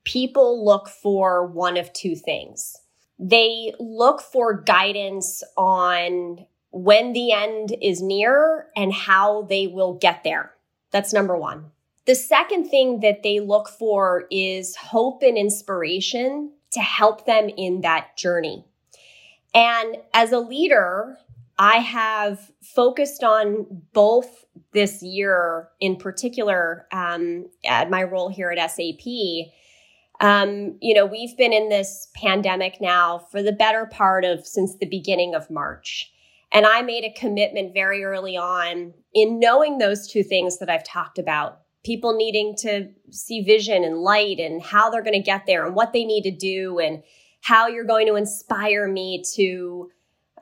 people 0.05 0.65
look 0.65 0.89
for 0.89 1.47
one 1.47 1.77
of 1.77 1.93
two 1.93 2.15
things. 2.15 2.77
They 3.19 3.75
look 3.79 4.21
for 4.21 4.55
guidance 4.63 5.43
on 5.57 6.47
when 6.71 7.13
the 7.13 7.33
end 7.33 7.75
is 7.83 8.01
near 8.03 8.67
and 8.77 8.93
how 8.93 9.43
they 9.43 9.67
will 9.67 9.95
get 9.95 10.23
there. 10.25 10.53
That's 10.91 11.13
number 11.13 11.37
one. 11.37 11.73
The 12.07 12.15
second 12.15 12.71
thing 12.71 13.01
that 13.01 13.23
they 13.23 13.41
look 13.41 13.69
for 13.69 14.25
is 14.31 14.77
hope 14.77 15.23
and 15.23 15.37
inspiration 15.37 16.53
to 16.73 16.81
help 16.81 17.27
them 17.27 17.49
in 17.49 17.83
that 17.83 18.17
journey. 18.17 18.65
And 19.55 19.97
as 20.15 20.33
a 20.33 20.39
leader, 20.39 21.19
I 21.59 21.79
have 21.79 22.53
focused 22.63 23.25
on 23.25 23.83
both 23.93 24.45
this 24.73 25.03
year 25.03 25.69
in 25.81 25.97
particular 25.97 26.87
um, 26.93 27.47
at 27.65 27.91
my 27.91 28.05
role 28.05 28.29
here 28.29 28.51
at 28.51 28.71
SAP 28.71 29.03
Um, 30.21 30.77
you 30.81 30.95
know, 30.95 31.07
we've 31.07 31.37
been 31.37 31.53
in 31.53 31.69
this 31.69 32.09
pandemic 32.15 32.81
now 32.81 33.19
for 33.31 33.43
the 33.43 33.53
better 33.53 33.87
part 33.87 34.25
of 34.25 34.47
since 34.47 34.77
the 34.77 34.87
beginning 34.87 35.35
of 35.35 35.51
March. 35.51 36.13
And 36.51 36.67
I 36.67 36.83
made 36.83 37.05
a 37.05 37.13
commitment 37.13 37.75
very 37.75 38.03
early 38.03 38.37
on 38.37 38.95
in 39.15 39.39
knowing 39.39 39.79
those 39.79 40.09
two 40.09 40.23
things 40.23 40.59
that 40.59 40.71
I've 40.71 40.85
talked 40.85 41.19
about 41.19 41.61
people 41.85 42.15
needing 42.15 42.55
to 42.55 42.89
see 43.11 43.41
vision 43.43 43.85
and 43.85 43.99
light 43.99 44.39
and 44.39 44.63
how 44.63 44.91
they're 44.91 45.03
going 45.03 45.15
to 45.15 45.23
get 45.23 45.47
there 45.47 45.65
and 45.65 45.75
what 45.75 45.93
they 45.93 46.05
need 46.05 46.23
to 46.23 46.31
do 46.31 46.79
and 46.79 47.03
how 47.41 47.67
you're 47.67 47.85
going 47.85 48.07
to 48.07 48.17
inspire 48.17 48.89
me 48.89 49.23
to 49.35 49.89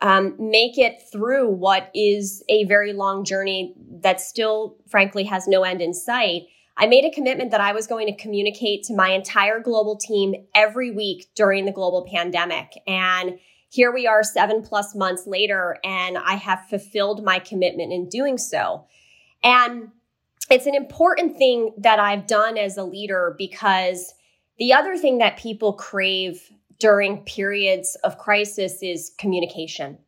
um, 0.00 0.34
make 0.38 0.78
it 0.78 1.00
through 1.12 1.48
what 1.48 1.90
is 1.94 2.42
a 2.48 2.64
very 2.64 2.92
long 2.92 3.24
journey 3.24 3.74
that 4.02 4.20
still, 4.20 4.76
frankly, 4.88 5.24
has 5.24 5.46
no 5.46 5.62
end 5.62 5.80
in 5.80 5.94
sight. 5.94 6.42
I 6.78 6.86
made 6.86 7.04
a 7.04 7.10
commitment 7.10 7.50
that 7.52 7.60
I 7.60 7.72
was 7.72 7.86
going 7.86 8.06
to 8.06 8.22
communicate 8.22 8.82
to 8.84 8.94
my 8.94 9.10
entire 9.10 9.60
global 9.60 9.96
team 9.96 10.34
every 10.54 10.90
week 10.90 11.26
during 11.34 11.64
the 11.64 11.72
global 11.72 12.06
pandemic. 12.10 12.72
And 12.86 13.38
here 13.70 13.92
we 13.92 14.06
are 14.06 14.22
seven 14.22 14.62
plus 14.62 14.94
months 14.94 15.26
later, 15.26 15.78
and 15.82 16.18
I 16.18 16.34
have 16.34 16.68
fulfilled 16.68 17.24
my 17.24 17.38
commitment 17.38 17.92
in 17.92 18.08
doing 18.08 18.36
so. 18.38 18.86
And 19.42 19.88
it's 20.50 20.66
an 20.66 20.74
important 20.74 21.36
thing 21.36 21.72
that 21.78 21.98
I've 21.98 22.26
done 22.26 22.58
as 22.58 22.76
a 22.76 22.84
leader 22.84 23.34
because 23.38 24.14
the 24.58 24.72
other 24.72 24.96
thing 24.96 25.18
that 25.18 25.38
people 25.38 25.72
crave 25.72 26.50
during 26.78 27.18
periods 27.24 27.96
of 28.04 28.18
crisis 28.18 28.82
is 28.82 29.12
communication. 29.18 29.98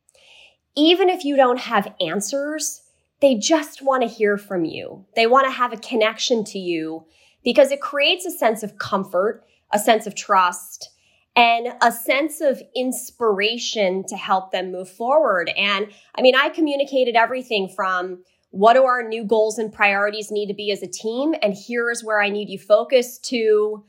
Even 0.77 1.09
if 1.09 1.25
you 1.25 1.35
don't 1.35 1.59
have 1.59 1.95
answers, 2.01 2.83
they 3.21 3.35
just 3.35 3.83
want 3.83 4.03
to 4.03 4.09
hear 4.09 4.37
from 4.37 4.65
you. 4.65 5.05
They 5.17 5.27
want 5.27 5.47
to 5.47 5.53
have 5.53 5.73
a 5.73 5.79
connection 5.79 6.45
to 6.45 6.59
you 6.59 7.05
because 7.45 7.71
it 7.71 7.81
creates 7.81 8.27
a 8.27 8.31
sense 8.31 8.63
of 8.63 8.79
comfort, 8.79 9.45
a 9.73 9.79
sense 9.79 10.07
of 10.07 10.15
trust, 10.15 10.91
and 11.35 11.69
a 11.83 11.93
sense 11.93 12.41
of 12.41 12.61
inspiration 12.75 14.05
to 14.09 14.17
help 14.17 14.51
them 14.51 14.73
move 14.73 14.91
forward. 14.91 15.51
And 15.57 15.89
I 16.17 16.23
mean, 16.23 16.35
I 16.35 16.49
communicated 16.49 17.15
everything 17.15 17.69
from 17.69 18.25
what 18.51 18.75
do 18.75 18.85
our 18.85 19.07
new 19.07 19.25
goals 19.25 19.59
and 19.59 19.73
priorities 19.73 20.31
need 20.31 20.47
to 20.47 20.55
be 20.55 20.73
as 20.73 20.83
a 20.83 20.87
team? 20.87 21.35
And 21.43 21.55
here's 21.55 22.03
where 22.03 22.21
I 22.21 22.29
need 22.29 22.49
you 22.49 22.59
focused 22.59 23.25
to 23.27 23.85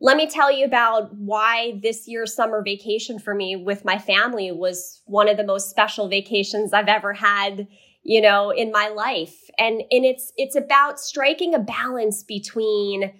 let 0.00 0.16
me 0.16 0.26
tell 0.26 0.50
you 0.50 0.64
about 0.64 1.14
why 1.14 1.78
this 1.82 2.08
year's 2.08 2.34
summer 2.34 2.62
vacation 2.62 3.18
for 3.18 3.34
me 3.34 3.54
with 3.54 3.84
my 3.84 3.98
family 3.98 4.50
was 4.50 5.02
one 5.04 5.28
of 5.28 5.36
the 5.36 5.44
most 5.44 5.68
special 5.68 6.08
vacations 6.08 6.72
I've 6.72 6.88
ever 6.88 7.12
had, 7.12 7.68
you 8.02 8.20
know, 8.20 8.50
in 8.50 8.72
my 8.72 8.88
life. 8.88 9.50
And 9.58 9.82
and 9.90 10.04
it's 10.04 10.32
it's 10.36 10.56
about 10.56 10.98
striking 10.98 11.54
a 11.54 11.58
balance 11.58 12.22
between 12.22 13.12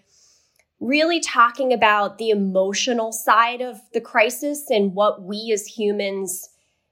really 0.81 1.21
talking 1.21 1.73
about 1.73 2.19
the 2.19 2.31
emotional 2.31 3.13
side 3.13 3.61
of 3.61 3.81
the 3.93 4.01
crisis 4.01 4.71
and 4.71 4.95
what 4.95 5.23
we 5.23 5.51
as 5.53 5.67
humans 5.67 6.49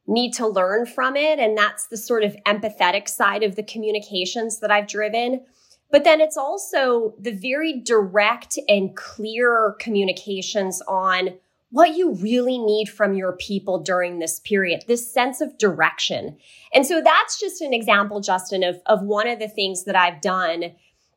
need 0.07 0.33
to 0.33 0.47
learn 0.47 0.87
from 0.87 1.16
it 1.16 1.38
and 1.38 1.57
that's 1.57 1.87
the 1.88 1.97
sort 1.97 2.25
of 2.25 2.35
empathetic 2.47 3.09
side 3.09 3.42
of 3.42 3.57
the 3.57 3.62
communications 3.62 4.61
that 4.61 4.71
I've 4.71 4.87
driven 4.87 5.42
but 5.90 6.04
then 6.04 6.21
it's 6.21 6.37
also 6.37 7.14
the 7.18 7.33
very 7.33 7.80
direct 7.80 8.59
and 8.68 8.95
clear 8.95 9.75
communications 9.78 10.83
on 10.83 11.30
what 11.70 11.96
you 11.96 12.14
really 12.14 12.58
need 12.58 12.87
from 12.87 13.14
your 13.14 13.32
people 13.32 13.78
during 13.78 14.18
this 14.18 14.40
period, 14.40 14.84
this 14.88 15.12
sense 15.12 15.40
of 15.40 15.58
direction. 15.58 16.37
And 16.72 16.87
so 16.87 17.02
that's 17.02 17.38
just 17.38 17.60
an 17.60 17.75
example, 17.75 18.20
Justin, 18.20 18.62
of, 18.62 18.80
of 18.87 19.02
one 19.02 19.28
of 19.28 19.38
the 19.38 19.48
things 19.48 19.84
that 19.84 19.96
I've 19.96 20.20
done 20.20 20.72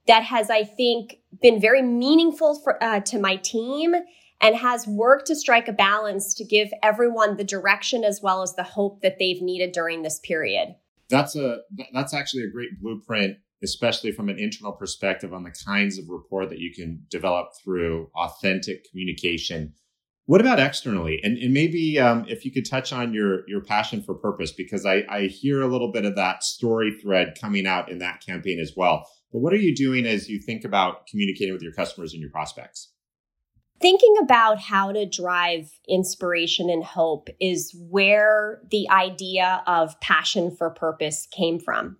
that 0.08 0.24
has, 0.24 0.50
I 0.50 0.64
think, 0.64 1.20
been 1.42 1.62
very 1.62 1.82
meaningful 1.82 2.60
for, 2.60 2.84
uh, 2.84 3.00
to 3.02 3.20
my 3.20 3.38
team 3.38 3.96
and 4.42 4.56
has 4.56 4.88
worked 4.88 5.28
to 5.28 5.36
strike 5.36 5.68
a 5.68 5.74
balance 5.74 6.34
to 6.34 6.44
give 6.44 6.72
everyone 6.84 7.38
the 7.38 7.44
direction 7.44 8.04
as 8.04 8.22
well 8.22 8.42
as 8.42 8.56
the 8.56 8.64
hope 8.64 9.02
that 9.02 9.20
they've 9.20 9.42
needed 9.42 9.72
during 9.72 10.02
this 10.02 10.20
period. 10.20 10.76
That's 11.10 11.36
a 11.36 11.60
that's 11.94 12.14
actually 12.14 12.44
a 12.44 12.50
great 12.50 12.82
blueprint 12.82 13.38
especially 13.64 14.12
from 14.12 14.30
an 14.30 14.40
internal 14.40 14.72
perspective 14.72 15.34
on 15.34 15.44
the 15.44 15.54
kinds 15.66 15.98
of 15.98 16.10
rapport 16.10 16.46
that 16.46 16.60
you 16.60 16.74
can 16.74 17.06
develop 17.10 17.50
through 17.64 18.10
authentic 18.16 18.90
communication. 18.90 19.74
What 20.32 20.40
about 20.40 20.62
externally? 20.62 21.20
And, 21.26 21.38
and 21.40 21.54
maybe 21.54 22.00
um, 22.00 22.26
if 22.30 22.46
you 22.46 22.54
could 22.54 22.66
touch 22.66 22.94
on 22.94 23.14
your 23.14 23.46
your 23.50 23.60
passion 23.60 24.02
for 24.02 24.16
purpose, 24.16 24.54
because 24.54 24.86
I, 24.86 25.04
I 25.10 25.24
hear 25.24 25.62
a 25.62 25.68
little 25.68 25.92
bit 25.92 26.06
of 26.06 26.16
that 26.16 26.46
story 26.46 26.98
thread 27.02 27.38
coming 27.42 27.68
out 27.68 27.92
in 27.92 28.00
that 28.00 28.26
campaign 28.26 28.58
as 28.58 28.72
well. 28.74 29.06
But 29.34 29.40
what 29.40 29.52
are 29.52 29.58
you 29.58 29.76
doing 29.76 30.06
as 30.06 30.30
you 30.30 30.40
think 30.40 30.64
about 30.64 31.06
communicating 31.06 31.52
with 31.52 31.62
your 31.62 31.74
customers 31.74 32.14
and 32.14 32.22
your 32.22 32.32
prospects? 32.32 32.94
Thinking 33.82 34.16
about 34.22 34.58
how 34.58 34.94
to 34.94 35.06
drive 35.06 35.70
inspiration 35.90 36.70
and 36.70 36.82
hope 36.82 37.28
is 37.42 37.76
where 37.90 38.62
the 38.72 38.90
idea 38.90 39.62
of 39.68 40.00
passion 40.00 40.56
for 40.56 40.70
purpose 40.70 41.28
came 41.30 41.60
from. 41.60 41.98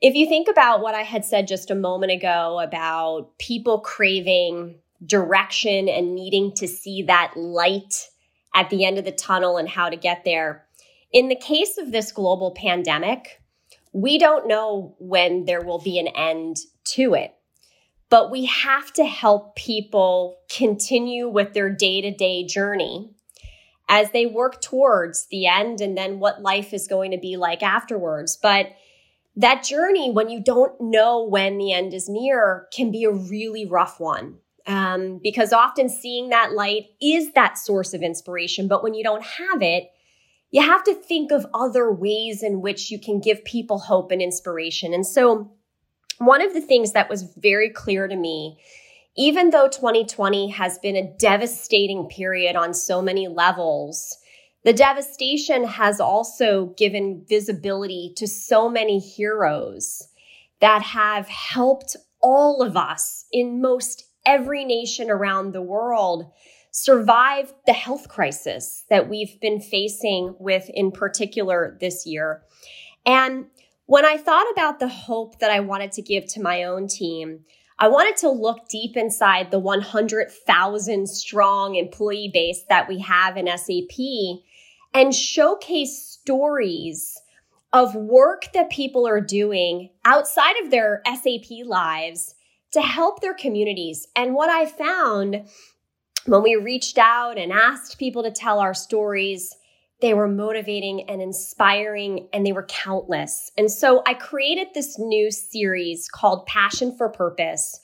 If 0.00 0.16
you 0.16 0.28
think 0.28 0.48
about 0.48 0.80
what 0.80 0.96
I 0.96 1.02
had 1.02 1.24
said 1.24 1.46
just 1.46 1.70
a 1.70 1.76
moment 1.76 2.10
ago 2.10 2.58
about 2.58 3.38
people 3.38 3.78
craving 3.78 4.80
direction 5.04 5.88
and 5.88 6.14
needing 6.14 6.52
to 6.54 6.66
see 6.66 7.02
that 7.02 7.32
light 7.36 8.08
at 8.54 8.70
the 8.70 8.84
end 8.84 8.98
of 8.98 9.04
the 9.04 9.12
tunnel 9.12 9.56
and 9.56 9.68
how 9.68 9.88
to 9.88 9.96
get 9.96 10.24
there, 10.24 10.66
in 11.12 11.28
the 11.28 11.36
case 11.36 11.78
of 11.78 11.92
this 11.92 12.12
global 12.12 12.54
pandemic, 12.56 13.40
we 13.92 14.18
don't 14.18 14.48
know 14.48 14.94
when 14.98 15.44
there 15.44 15.62
will 15.62 15.78
be 15.78 15.98
an 15.98 16.08
end 16.08 16.56
to 16.84 17.14
it. 17.14 17.34
But 18.10 18.30
we 18.30 18.46
have 18.46 18.92
to 18.94 19.04
help 19.04 19.54
people 19.54 20.38
continue 20.50 21.28
with 21.28 21.52
their 21.52 21.70
day 21.70 22.00
to 22.00 22.10
day 22.10 22.46
journey 22.46 23.10
as 23.88 24.10
they 24.10 24.26
work 24.26 24.60
towards 24.60 25.26
the 25.30 25.46
end 25.46 25.80
and 25.80 25.96
then 25.96 26.18
what 26.18 26.42
life 26.42 26.72
is 26.72 26.88
going 26.88 27.10
to 27.10 27.18
be 27.18 27.36
like 27.36 27.62
afterwards. 27.62 28.38
But 28.40 28.72
that 29.36 29.62
journey, 29.62 30.10
when 30.10 30.28
you 30.28 30.42
don't 30.42 30.78
know 30.80 31.22
when 31.24 31.58
the 31.58 31.72
end 31.72 31.94
is 31.94 32.08
near, 32.08 32.66
can 32.72 32.90
be 32.90 33.04
a 33.04 33.12
really 33.12 33.66
rough 33.66 34.00
one. 34.00 34.38
Um, 34.68 35.18
because 35.22 35.54
often 35.54 35.88
seeing 35.88 36.28
that 36.28 36.52
light 36.52 36.90
is 37.00 37.32
that 37.32 37.56
source 37.56 37.94
of 37.94 38.02
inspiration. 38.02 38.68
But 38.68 38.82
when 38.82 38.92
you 38.92 39.02
don't 39.02 39.24
have 39.24 39.62
it, 39.62 39.90
you 40.50 40.62
have 40.62 40.84
to 40.84 40.94
think 40.94 41.32
of 41.32 41.46
other 41.52 41.90
ways 41.90 42.42
in 42.42 42.60
which 42.60 42.90
you 42.90 43.00
can 43.00 43.18
give 43.20 43.44
people 43.44 43.78
hope 43.78 44.10
and 44.10 44.22
inspiration. 44.22 44.94
And 44.94 45.06
so, 45.06 45.52
one 46.18 46.42
of 46.42 46.52
the 46.52 46.60
things 46.60 46.92
that 46.92 47.08
was 47.08 47.34
very 47.36 47.70
clear 47.70 48.08
to 48.08 48.16
me, 48.16 48.58
even 49.16 49.50
though 49.50 49.68
2020 49.68 50.50
has 50.50 50.78
been 50.78 50.96
a 50.96 51.16
devastating 51.16 52.08
period 52.08 52.56
on 52.56 52.74
so 52.74 53.00
many 53.00 53.28
levels, 53.28 54.16
the 54.64 54.72
devastation 54.72 55.64
has 55.64 56.00
also 56.00 56.74
given 56.76 57.24
visibility 57.28 58.12
to 58.16 58.26
so 58.26 58.68
many 58.68 58.98
heroes 58.98 60.08
that 60.60 60.82
have 60.82 61.28
helped 61.28 61.96
all 62.20 62.62
of 62.62 62.76
us 62.76 63.26
in 63.32 63.60
most 63.60 64.07
every 64.28 64.62
nation 64.66 65.10
around 65.10 65.52
the 65.52 65.62
world 65.62 66.30
survive 66.70 67.54
the 67.66 67.72
health 67.72 68.08
crisis 68.08 68.84
that 68.90 69.08
we've 69.08 69.40
been 69.40 69.58
facing 69.58 70.36
with 70.38 70.68
in 70.68 70.92
particular 70.92 71.78
this 71.80 72.06
year. 72.06 72.42
And 73.06 73.46
when 73.86 74.04
I 74.04 74.18
thought 74.18 74.44
about 74.52 74.80
the 74.80 74.88
hope 74.88 75.38
that 75.38 75.50
I 75.50 75.60
wanted 75.60 75.92
to 75.92 76.02
give 76.02 76.26
to 76.34 76.42
my 76.42 76.64
own 76.64 76.88
team, 76.88 77.40
I 77.78 77.88
wanted 77.88 78.18
to 78.18 78.28
look 78.28 78.68
deep 78.68 78.98
inside 78.98 79.50
the 79.50 79.58
100,000 79.58 81.08
strong 81.08 81.76
employee 81.76 82.30
base 82.32 82.64
that 82.68 82.86
we 82.86 82.98
have 82.98 83.38
in 83.38 83.46
SAP 83.46 84.42
and 84.92 85.14
showcase 85.14 86.18
stories 86.20 87.18
of 87.72 87.94
work 87.94 88.52
that 88.52 88.68
people 88.68 89.06
are 89.06 89.22
doing 89.22 89.88
outside 90.04 90.56
of 90.62 90.70
their 90.70 91.00
SAP 91.06 91.64
lives 91.64 92.34
to 92.72 92.80
help 92.80 93.20
their 93.20 93.34
communities. 93.34 94.06
And 94.14 94.34
what 94.34 94.50
I 94.50 94.66
found 94.66 95.48
when 96.26 96.42
we 96.42 96.56
reached 96.56 96.98
out 96.98 97.38
and 97.38 97.52
asked 97.52 97.98
people 97.98 98.22
to 98.22 98.30
tell 98.30 98.60
our 98.60 98.74
stories, 98.74 99.54
they 100.00 100.14
were 100.14 100.28
motivating 100.28 101.08
and 101.08 101.22
inspiring 101.22 102.28
and 102.32 102.44
they 102.44 102.52
were 102.52 102.66
countless. 102.66 103.50
And 103.56 103.70
so 103.70 104.02
I 104.06 104.14
created 104.14 104.68
this 104.74 104.98
new 104.98 105.30
series 105.30 106.08
called 106.08 106.46
Passion 106.46 106.94
for 106.96 107.08
Purpose, 107.08 107.80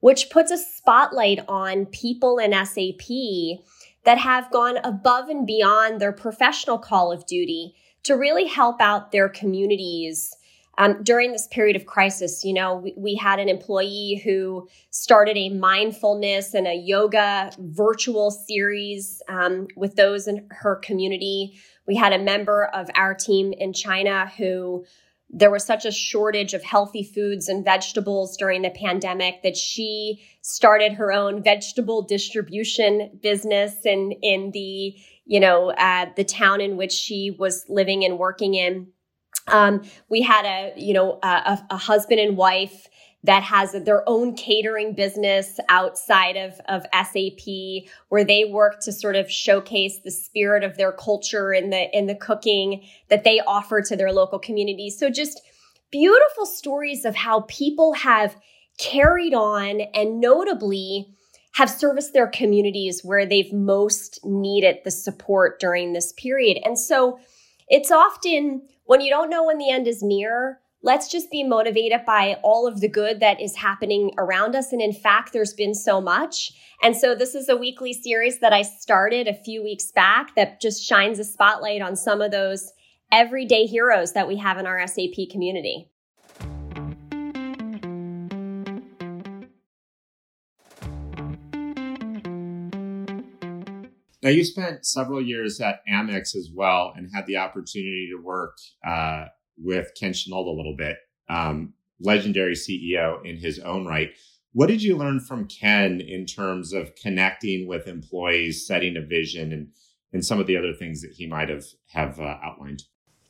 which 0.00 0.28
puts 0.30 0.50
a 0.50 0.58
spotlight 0.58 1.40
on 1.48 1.86
people 1.86 2.38
in 2.38 2.52
SAP 2.52 3.62
that 4.04 4.18
have 4.18 4.50
gone 4.50 4.78
above 4.78 5.28
and 5.28 5.46
beyond 5.46 6.00
their 6.00 6.12
professional 6.12 6.78
call 6.78 7.12
of 7.12 7.26
duty 7.26 7.74
to 8.02 8.14
really 8.14 8.46
help 8.46 8.80
out 8.80 9.12
their 9.12 9.28
communities 9.28 10.36
um, 10.78 11.02
during 11.02 11.32
this 11.32 11.46
period 11.48 11.76
of 11.76 11.86
crisis. 11.86 12.44
You 12.44 12.54
know, 12.54 12.76
we, 12.76 12.94
we 12.96 13.14
had 13.14 13.38
an 13.38 13.48
employee 13.48 14.20
who 14.24 14.68
started 14.90 15.36
a 15.36 15.50
mindfulness 15.50 16.54
and 16.54 16.66
a 16.66 16.74
yoga 16.74 17.50
virtual 17.58 18.30
series 18.30 19.22
um, 19.28 19.68
with 19.76 19.96
those 19.96 20.26
in 20.26 20.46
her 20.50 20.76
community. 20.76 21.58
We 21.86 21.96
had 21.96 22.12
a 22.12 22.18
member 22.18 22.64
of 22.66 22.88
our 22.94 23.14
team 23.14 23.52
in 23.52 23.72
China 23.72 24.30
who 24.36 24.84
there 25.30 25.50
was 25.50 25.64
such 25.64 25.84
a 25.84 25.90
shortage 25.90 26.54
of 26.54 26.62
healthy 26.62 27.02
foods 27.02 27.48
and 27.48 27.64
vegetables 27.64 28.36
during 28.36 28.62
the 28.62 28.70
pandemic 28.70 29.42
that 29.42 29.56
she 29.56 30.22
started 30.42 30.92
her 30.92 31.12
own 31.12 31.42
vegetable 31.42 32.02
distribution 32.02 33.18
business 33.22 33.74
in 33.84 34.12
in 34.22 34.50
the 34.52 34.94
you 35.24 35.40
know 35.40 35.70
uh, 35.72 36.06
the 36.16 36.24
town 36.24 36.60
in 36.60 36.76
which 36.76 36.92
she 36.92 37.34
was 37.38 37.64
living 37.68 38.04
and 38.04 38.18
working 38.18 38.54
in. 38.54 38.88
Um, 39.48 39.82
we 40.08 40.22
had 40.22 40.44
a 40.44 40.72
you 40.76 40.94
know 40.94 41.18
a, 41.22 41.58
a 41.70 41.76
husband 41.76 42.20
and 42.20 42.36
wife 42.36 42.88
that 43.24 43.42
has 43.42 43.72
their 43.72 44.06
own 44.06 44.36
catering 44.36 44.92
business 44.92 45.58
outside 45.70 46.36
of, 46.36 46.60
of 46.68 46.84
SAP 46.92 47.88
where 48.10 48.22
they 48.22 48.44
work 48.44 48.80
to 48.82 48.92
sort 48.92 49.16
of 49.16 49.30
showcase 49.30 49.98
the 50.04 50.10
spirit 50.10 50.62
of 50.62 50.76
their 50.76 50.92
culture 50.92 51.52
in 51.52 51.70
the 51.70 51.88
in 51.96 52.06
the 52.06 52.14
cooking 52.14 52.84
that 53.08 53.24
they 53.24 53.40
offer 53.46 53.80
to 53.80 53.96
their 53.96 54.12
local 54.12 54.38
communities. 54.38 54.98
So 54.98 55.10
just 55.10 55.40
beautiful 55.90 56.44
stories 56.44 57.04
of 57.04 57.14
how 57.14 57.40
people 57.48 57.94
have 57.94 58.36
carried 58.78 59.32
on 59.32 59.80
and 59.94 60.20
notably 60.20 61.06
have 61.54 61.70
serviced 61.70 62.12
their 62.12 62.26
communities 62.26 63.02
where 63.04 63.24
they've 63.24 63.52
most 63.52 64.18
needed 64.24 64.78
the 64.84 64.90
support 64.90 65.60
during 65.60 65.92
this 65.92 66.12
period. 66.12 66.58
And 66.64 66.78
so 66.78 67.20
it's 67.68 67.90
often 67.90 68.62
when 68.84 69.00
you 69.00 69.10
don't 69.10 69.30
know 69.30 69.44
when 69.44 69.58
the 69.58 69.70
end 69.70 69.88
is 69.88 70.02
near, 70.02 70.60
let's 70.82 71.10
just 71.10 71.30
be 71.30 71.42
motivated 71.42 72.04
by 72.06 72.38
all 72.42 72.66
of 72.66 72.80
the 72.80 72.88
good 72.88 73.20
that 73.20 73.40
is 73.40 73.56
happening 73.56 74.12
around 74.18 74.54
us. 74.54 74.72
And 74.72 74.82
in 74.82 74.92
fact, 74.92 75.32
there's 75.32 75.54
been 75.54 75.74
so 75.74 76.00
much. 76.00 76.52
And 76.82 76.94
so 76.94 77.14
this 77.14 77.34
is 77.34 77.48
a 77.48 77.56
weekly 77.56 77.94
series 77.94 78.40
that 78.40 78.52
I 78.52 78.62
started 78.62 79.26
a 79.26 79.34
few 79.34 79.62
weeks 79.62 79.90
back 79.90 80.34
that 80.36 80.60
just 80.60 80.86
shines 80.86 81.18
a 81.18 81.24
spotlight 81.24 81.80
on 81.80 81.96
some 81.96 82.20
of 82.20 82.30
those 82.30 82.70
everyday 83.10 83.64
heroes 83.64 84.12
that 84.12 84.28
we 84.28 84.36
have 84.36 84.58
in 84.58 84.66
our 84.66 84.86
SAP 84.86 85.30
community. 85.30 85.90
Now, 94.24 94.30
you 94.30 94.42
spent 94.42 94.86
several 94.86 95.20
years 95.20 95.60
at 95.60 95.80
Amex 95.86 96.34
as 96.34 96.48
well 96.50 96.94
and 96.96 97.10
had 97.14 97.26
the 97.26 97.36
opportunity 97.36 98.08
to 98.10 98.22
work 98.22 98.56
uh, 98.82 99.26
with 99.58 99.90
Ken 100.00 100.14
Chenault 100.14 100.48
a 100.48 100.56
little 100.56 100.74
bit, 100.74 100.96
um, 101.28 101.74
legendary 102.00 102.54
CEO 102.54 103.22
in 103.22 103.36
his 103.36 103.58
own 103.58 103.84
right. 103.84 104.12
What 104.54 104.68
did 104.68 104.82
you 104.82 104.96
learn 104.96 105.20
from 105.20 105.46
Ken 105.46 106.00
in 106.00 106.24
terms 106.24 106.72
of 106.72 106.94
connecting 106.96 107.68
with 107.68 107.86
employees, 107.86 108.66
setting 108.66 108.96
a 108.96 109.02
vision, 109.02 109.52
and 109.52 109.68
and 110.14 110.24
some 110.24 110.40
of 110.40 110.46
the 110.46 110.56
other 110.56 110.72
things 110.72 111.02
that 111.02 111.12
he 111.12 111.26
might 111.26 111.50
have 111.50 111.64
have 111.92 112.18
uh, 112.18 112.38
outlined? 112.42 112.84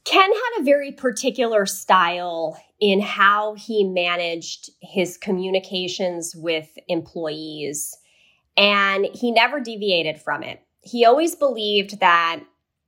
Ken 0.04 0.30
had 0.30 0.60
a 0.60 0.64
very 0.64 0.92
particular 0.92 1.66
style 1.66 2.56
in 2.78 3.00
how 3.00 3.54
he 3.54 3.82
managed 3.82 4.70
his 4.80 5.16
communications 5.16 6.36
with 6.36 6.68
employees, 6.86 7.96
and 8.56 9.06
he 9.12 9.32
never 9.32 9.58
deviated 9.58 10.20
from 10.20 10.44
it. 10.44 10.63
He 10.84 11.04
always 11.04 11.34
believed 11.34 12.00
that 12.00 12.40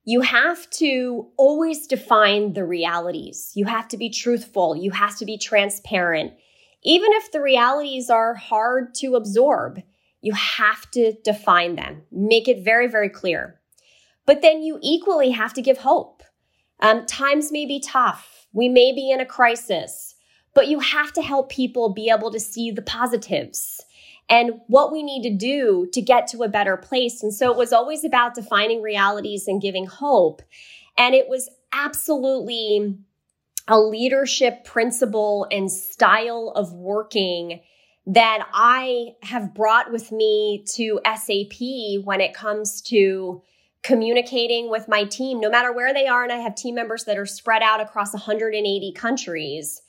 you 0.05 0.21
have 0.21 0.71
to 0.71 1.29
always 1.37 1.87
define 1.87 2.53
the 2.53 2.65
realities. 2.65 3.51
You 3.55 3.65
have 3.65 3.89
to 3.89 3.97
be 3.97 4.09
truthful. 4.09 4.77
You 4.77 4.93
have 4.93 5.19
to 5.19 5.25
be 5.25 5.37
transparent. 5.37 6.33
Even 6.85 7.11
if 7.15 7.33
the 7.33 7.41
realities 7.41 8.09
are 8.09 8.35
hard 8.35 8.95
to 8.97 9.17
absorb, 9.17 9.83
you 10.21 10.33
have 10.33 10.89
to 10.93 11.13
define 11.25 11.75
them, 11.75 12.03
make 12.13 12.47
it 12.47 12.65
very, 12.65 12.87
very 12.87 13.09
clear. 13.09 13.61
But 14.27 14.43
then 14.43 14.63
you 14.63 14.79
equally 14.81 15.31
have 15.31 15.53
to 15.55 15.63
give 15.63 15.79
hope. 15.79 16.23
Um, 16.81 17.07
times 17.07 17.51
may 17.51 17.67
be 17.67 17.81
tough. 17.81 18.47
We 18.53 18.69
may 18.69 18.93
be 18.93 19.11
in 19.11 19.21
a 19.21 19.27
crisis, 19.27 20.15
but 20.55 20.69
you 20.69 20.81
have 20.81 21.13
to 21.15 21.23
help 21.23 21.51
people 21.51 21.93
be 21.93 22.11
able 22.11 22.31
to 22.31 22.41
see 22.41 22.71
the 22.71 22.83
positives 22.83 23.85
and 24.29 24.61
what 24.67 24.93
we 24.93 25.03
need 25.03 25.23
to 25.23 25.35
do 25.35 25.89
to 25.93 26.03
get 26.03 26.27
to 26.29 26.43
a 26.43 26.49
better 26.49 26.77
place. 26.77 27.23
And 27.23 27.33
so 27.33 27.51
it 27.51 27.57
was 27.57 27.73
always 27.73 28.05
about 28.05 28.35
defining 28.35 28.83
realities 28.83 29.47
and 29.47 29.63
giving 29.63 29.87
hope. 29.87 30.43
And 30.99 31.15
it 31.15 31.29
was 31.29 31.49
absolutely 31.73 32.99
a 33.69 33.79
leadership 33.79 34.65
principle 34.65 35.47
and 35.51 35.71
style 35.71 36.53
of 36.55 36.73
working 36.73 37.61
that 38.07 38.47
I 38.53 39.15
have 39.23 39.53
brought 39.53 39.91
with 39.91 40.13
me 40.13 40.65
to 40.75 41.01
SAP 41.05 42.05
when 42.05 42.21
it 42.21 42.35
comes 42.35 42.81
to 42.83 43.43
communicating 43.83 44.71
with 44.71 44.89
my 44.89 45.05
team, 45.05 45.41
no 45.41 45.51
matter 45.51 45.73
where 45.73 45.93
they 45.93 46.07
are. 46.07 46.23
And 46.23 46.33
I 46.33 46.37
have 46.37 46.55
team 46.55 46.77
members 46.77 47.05
that 47.05 47.19
are 47.19 47.27
spread 47.27 47.63
out 47.63 47.81
across 47.81 48.13
180 48.13 48.93
countries. 48.93 49.83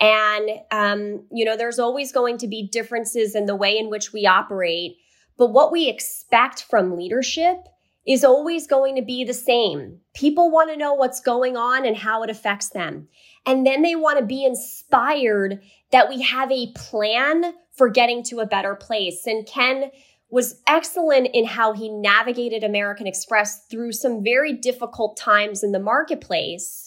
And, 0.00 0.50
um, 0.70 1.24
you 1.30 1.44
know, 1.44 1.56
there's 1.56 1.78
always 1.78 2.12
going 2.12 2.38
to 2.38 2.48
be 2.48 2.68
differences 2.68 3.34
in 3.34 3.46
the 3.46 3.56
way 3.56 3.78
in 3.78 3.90
which 3.90 4.12
we 4.12 4.26
operate. 4.26 4.96
But 5.36 5.52
what 5.52 5.72
we 5.72 5.88
expect 5.88 6.64
from 6.64 6.96
leadership 6.96 7.68
is 8.06 8.24
always 8.24 8.66
going 8.66 8.96
to 8.96 9.02
be 9.02 9.24
the 9.24 9.34
same. 9.34 10.00
People 10.14 10.50
want 10.50 10.70
to 10.70 10.76
know 10.76 10.94
what's 10.94 11.20
going 11.20 11.56
on 11.56 11.86
and 11.86 11.96
how 11.96 12.22
it 12.22 12.30
affects 12.30 12.70
them. 12.70 13.08
And 13.46 13.66
then 13.66 13.82
they 13.82 13.94
want 13.94 14.18
to 14.18 14.24
be 14.24 14.44
inspired 14.44 15.62
that 15.92 16.08
we 16.08 16.22
have 16.22 16.50
a 16.50 16.72
plan 16.72 17.54
for 17.72 17.88
getting 17.88 18.22
to 18.24 18.40
a 18.40 18.46
better 18.46 18.74
place. 18.74 19.26
And 19.26 19.46
Ken 19.46 19.90
was 20.30 20.60
excellent 20.66 21.28
in 21.32 21.44
how 21.44 21.74
he 21.74 21.88
navigated 21.88 22.64
American 22.64 23.06
Express 23.06 23.66
through 23.66 23.92
some 23.92 24.24
very 24.24 24.52
difficult 24.52 25.16
times 25.16 25.62
in 25.62 25.72
the 25.72 25.78
marketplace 25.78 26.81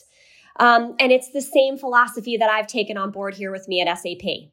um, 0.58 0.96
and 1.00 1.12
it's 1.12 1.32
the 1.32 1.42
same 1.42 1.78
philosophy 1.78 2.38
that 2.38 2.50
I've 2.50 2.68
taken 2.68 2.98
on 2.98 3.12
board 3.12 3.36
here 3.36 3.52
with 3.52 3.68
me 3.68 3.82
at 3.82 3.98
SAP. 3.98 4.52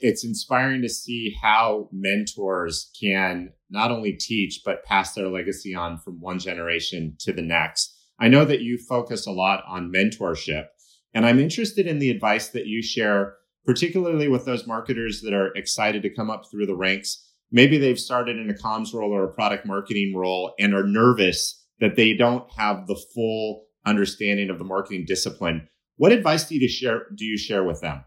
It's 0.00 0.24
inspiring 0.24 0.82
to 0.82 0.88
see 0.88 1.34
how 1.40 1.88
mentors 1.92 2.90
can 3.00 3.52
not 3.70 3.90
only 3.90 4.12
teach, 4.12 4.62
but 4.64 4.84
pass 4.84 5.14
their 5.14 5.28
legacy 5.28 5.74
on 5.74 5.98
from 5.98 6.20
one 6.20 6.38
generation 6.38 7.16
to 7.20 7.32
the 7.32 7.42
next. 7.42 7.96
I 8.18 8.28
know 8.28 8.44
that 8.44 8.60
you 8.60 8.78
focus 8.78 9.26
a 9.26 9.32
lot 9.32 9.64
on 9.66 9.92
mentorship, 9.92 10.66
and 11.12 11.26
I'm 11.26 11.38
interested 11.38 11.86
in 11.86 11.98
the 11.98 12.10
advice 12.10 12.48
that 12.48 12.66
you 12.66 12.82
share, 12.82 13.34
particularly 13.64 14.28
with 14.28 14.44
those 14.44 14.66
marketers 14.66 15.22
that 15.22 15.32
are 15.32 15.52
excited 15.54 16.02
to 16.02 16.14
come 16.14 16.30
up 16.30 16.44
through 16.50 16.66
the 16.66 16.76
ranks. 16.76 17.32
Maybe 17.50 17.78
they've 17.78 17.98
started 17.98 18.36
in 18.36 18.50
a 18.50 18.54
comms 18.54 18.92
role 18.94 19.12
or 19.12 19.24
a 19.24 19.32
product 19.32 19.64
marketing 19.64 20.14
role 20.14 20.54
and 20.58 20.74
are 20.74 20.86
nervous 20.86 21.64
that 21.80 21.96
they 21.96 22.14
don't 22.14 22.50
have 22.56 22.86
the 22.86 23.00
full 23.14 23.63
understanding 23.86 24.50
of 24.50 24.58
the 24.58 24.64
marketing 24.64 25.04
discipline. 25.06 25.68
What 25.96 26.12
advice 26.12 26.48
do 26.48 26.56
you 26.56 26.68
share 26.68 27.06
do 27.14 27.24
you 27.24 27.38
share 27.38 27.64
with 27.64 27.80
them? 27.80 28.04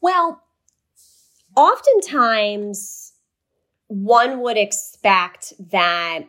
Well, 0.00 0.42
oftentimes 1.56 3.12
one 3.88 4.40
would 4.40 4.56
expect 4.56 5.52
that 5.70 6.24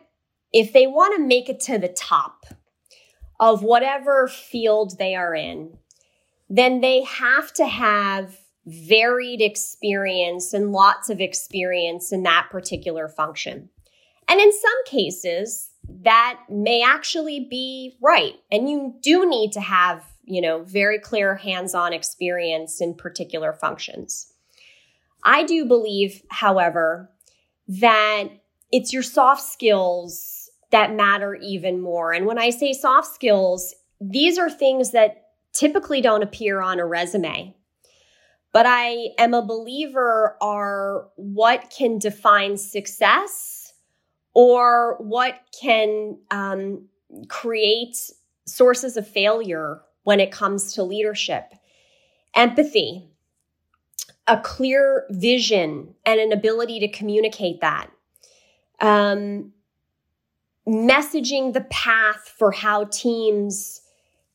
if 0.52 0.72
they 0.72 0.86
want 0.86 1.16
to 1.16 1.26
make 1.26 1.48
it 1.48 1.60
to 1.60 1.78
the 1.78 1.88
top 1.88 2.46
of 3.40 3.62
whatever 3.62 4.28
field 4.28 4.98
they 4.98 5.14
are 5.14 5.34
in, 5.34 5.76
then 6.48 6.80
they 6.80 7.02
have 7.02 7.52
to 7.54 7.66
have 7.66 8.38
varied 8.66 9.42
experience 9.42 10.54
and 10.54 10.72
lots 10.72 11.10
of 11.10 11.20
experience 11.20 12.12
in 12.12 12.22
that 12.22 12.48
particular 12.50 13.08
function. 13.08 13.68
And 14.28 14.40
in 14.40 14.52
some 14.52 14.84
cases, 14.86 15.70
that 15.88 16.40
may 16.48 16.82
actually 16.82 17.46
be 17.48 17.96
right. 18.02 18.34
And 18.50 18.68
you 18.68 18.94
do 19.02 19.28
need 19.28 19.52
to 19.52 19.60
have, 19.60 20.04
you 20.24 20.40
know, 20.40 20.62
very 20.62 20.98
clear 20.98 21.36
hands 21.36 21.74
on 21.74 21.92
experience 21.92 22.80
in 22.80 22.94
particular 22.94 23.52
functions. 23.52 24.32
I 25.24 25.44
do 25.44 25.64
believe, 25.64 26.22
however, 26.30 27.10
that 27.66 28.24
it's 28.70 28.92
your 28.92 29.02
soft 29.02 29.42
skills 29.42 30.50
that 30.70 30.94
matter 30.94 31.34
even 31.36 31.80
more. 31.80 32.12
And 32.12 32.26
when 32.26 32.38
I 32.38 32.50
say 32.50 32.72
soft 32.72 33.14
skills, 33.14 33.74
these 34.00 34.38
are 34.38 34.50
things 34.50 34.90
that 34.90 35.28
typically 35.52 36.00
don't 36.00 36.22
appear 36.22 36.60
on 36.60 36.80
a 36.80 36.86
resume. 36.86 37.54
But 38.52 38.66
I 38.66 39.10
am 39.18 39.34
a 39.34 39.44
believer 39.44 40.36
are 40.40 41.08
what 41.16 41.72
can 41.76 41.98
define 41.98 42.56
success 42.56 43.53
or 44.34 44.96
what 44.98 45.40
can 45.60 46.18
um, 46.30 46.86
create 47.28 47.96
sources 48.46 48.96
of 48.96 49.08
failure 49.08 49.80
when 50.02 50.20
it 50.20 50.30
comes 50.30 50.74
to 50.74 50.82
leadership. 50.82 51.54
Empathy, 52.34 53.08
a 54.26 54.38
clear 54.40 55.06
vision, 55.10 55.94
and 56.04 56.20
an 56.20 56.32
ability 56.32 56.80
to 56.80 56.88
communicate 56.88 57.60
that. 57.60 57.88
Um, 58.80 59.52
messaging 60.66 61.52
the 61.52 61.66
path 61.70 62.32
for 62.36 62.50
how 62.50 62.84
teams 62.84 63.82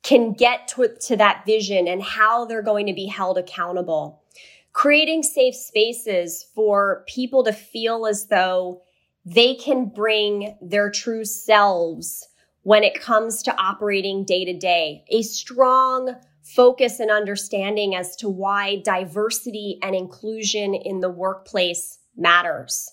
can 0.01 0.31
get 0.31 0.67
to, 0.69 0.95
to 1.01 1.17
that 1.17 1.45
vision 1.45 1.87
and 1.87 2.01
how 2.01 2.45
they're 2.45 2.61
going 2.61 2.85
to 2.85 2.93
be 2.93 3.05
held 3.05 3.37
accountable. 3.37 4.23
Creating 4.71 5.23
safe 5.23 5.55
spaces 5.55 6.45
for 6.55 7.03
people 7.07 7.43
to 7.43 7.51
feel 7.51 8.05
as 8.05 8.27
though 8.27 8.81
they 9.29 9.53
can 9.53 9.85
bring 9.85 10.57
their 10.61 10.89
true 10.89 11.23
selves 11.23 12.27
when 12.63 12.83
it 12.83 12.99
comes 12.99 13.43
to 13.43 13.55
operating 13.61 14.25
day 14.25 14.43
to 14.43 14.57
day. 14.57 15.03
A 15.09 15.21
strong 15.21 16.15
focus 16.41 16.99
and 16.99 17.11
understanding 17.11 17.95
as 17.95 18.15
to 18.15 18.27
why 18.27 18.77
diversity 18.83 19.77
and 19.83 19.95
inclusion 19.95 20.73
in 20.73 20.99
the 20.99 21.11
workplace 21.11 21.99
matters. 22.17 22.91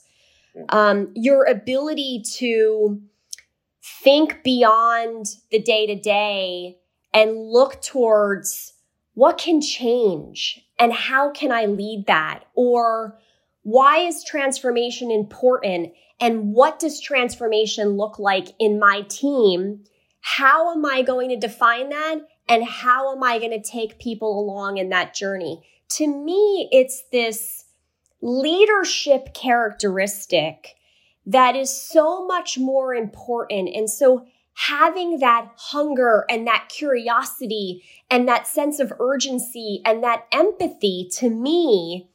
Um, 0.68 1.12
your 1.14 1.44
ability 1.44 2.22
to 2.34 3.00
think 3.82 4.42
beyond 4.42 5.26
the 5.50 5.58
day 5.58 5.86
to 5.86 5.94
day 5.94 6.76
and 7.14 7.50
look 7.50 7.80
towards 7.80 8.74
what 9.14 9.38
can 9.38 9.62
change 9.62 10.60
and 10.78 10.92
how 10.92 11.30
can 11.30 11.50
I 11.50 11.64
lead 11.64 12.06
that? 12.06 12.44
Or 12.54 13.18
why 13.66 13.98
is 13.98 14.22
transformation 14.22 15.10
important? 15.10 15.92
And 16.20 16.52
what 16.52 16.78
does 16.78 17.00
transformation 17.00 17.96
look 17.96 18.16
like 18.16 18.50
in 18.60 18.78
my 18.78 19.00
team? 19.08 19.82
How 20.20 20.72
am 20.72 20.86
I 20.86 21.02
going 21.02 21.30
to 21.30 21.36
define 21.36 21.88
that? 21.88 22.20
And 22.48 22.64
how 22.64 23.12
am 23.12 23.24
I 23.24 23.40
going 23.40 23.50
to 23.50 23.60
take 23.60 23.98
people 23.98 24.38
along 24.38 24.76
in 24.76 24.90
that 24.90 25.14
journey? 25.14 25.64
To 25.96 26.06
me, 26.06 26.68
it's 26.70 27.02
this 27.10 27.64
leadership 28.22 29.34
characteristic 29.34 30.76
that 31.26 31.56
is 31.56 31.68
so 31.68 32.24
much 32.24 32.58
more 32.58 32.94
important. 32.94 33.68
And 33.74 33.90
so 33.90 34.26
having 34.54 35.18
that 35.18 35.50
hunger 35.56 36.24
and 36.30 36.46
that 36.46 36.68
curiosity 36.68 37.82
and 38.12 38.28
that 38.28 38.46
sense 38.46 38.78
of 38.78 38.92
urgency 39.00 39.82
and 39.84 40.04
that 40.04 40.26
empathy 40.30 41.10
to 41.14 41.28
me 41.28 42.10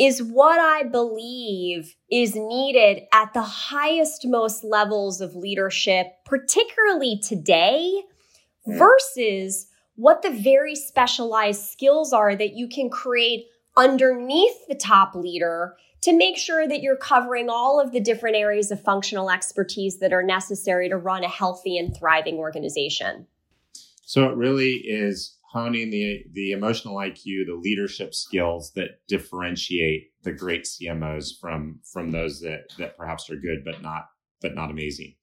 is 0.00 0.22
what 0.22 0.58
I 0.58 0.84
believe 0.84 1.94
is 2.10 2.34
needed 2.34 3.02
at 3.12 3.34
the 3.34 3.42
highest, 3.42 4.26
most 4.26 4.64
levels 4.64 5.20
of 5.20 5.36
leadership, 5.36 6.06
particularly 6.24 7.20
today, 7.22 8.00
hmm. 8.64 8.78
versus 8.78 9.66
what 9.96 10.22
the 10.22 10.30
very 10.30 10.74
specialized 10.74 11.66
skills 11.66 12.14
are 12.14 12.34
that 12.34 12.54
you 12.54 12.66
can 12.66 12.88
create 12.88 13.44
underneath 13.76 14.66
the 14.68 14.74
top 14.74 15.14
leader 15.14 15.76
to 16.00 16.16
make 16.16 16.38
sure 16.38 16.66
that 16.66 16.80
you're 16.80 16.96
covering 16.96 17.50
all 17.50 17.78
of 17.78 17.92
the 17.92 18.00
different 18.00 18.36
areas 18.36 18.70
of 18.70 18.82
functional 18.82 19.30
expertise 19.30 19.98
that 19.98 20.14
are 20.14 20.22
necessary 20.22 20.88
to 20.88 20.96
run 20.96 21.24
a 21.24 21.28
healthy 21.28 21.76
and 21.76 21.94
thriving 21.94 22.36
organization. 22.36 23.26
So 24.06 24.24
it 24.24 24.34
really 24.34 24.76
is 24.76 25.36
honing 25.50 25.90
the 25.90 26.24
the 26.32 26.52
emotional 26.52 26.96
IQ, 26.96 27.46
the 27.46 27.58
leadership 27.60 28.14
skills 28.14 28.72
that 28.74 29.06
differentiate 29.08 30.12
the 30.22 30.32
great 30.32 30.64
CMOs 30.64 31.30
from 31.40 31.80
from 31.92 32.10
those 32.10 32.40
that 32.40 32.64
that 32.78 32.96
perhaps 32.96 33.28
are 33.30 33.36
good 33.36 33.64
but 33.64 33.82
not 33.82 34.10
but 34.40 34.54
not 34.54 34.70
amazing. 34.70 35.14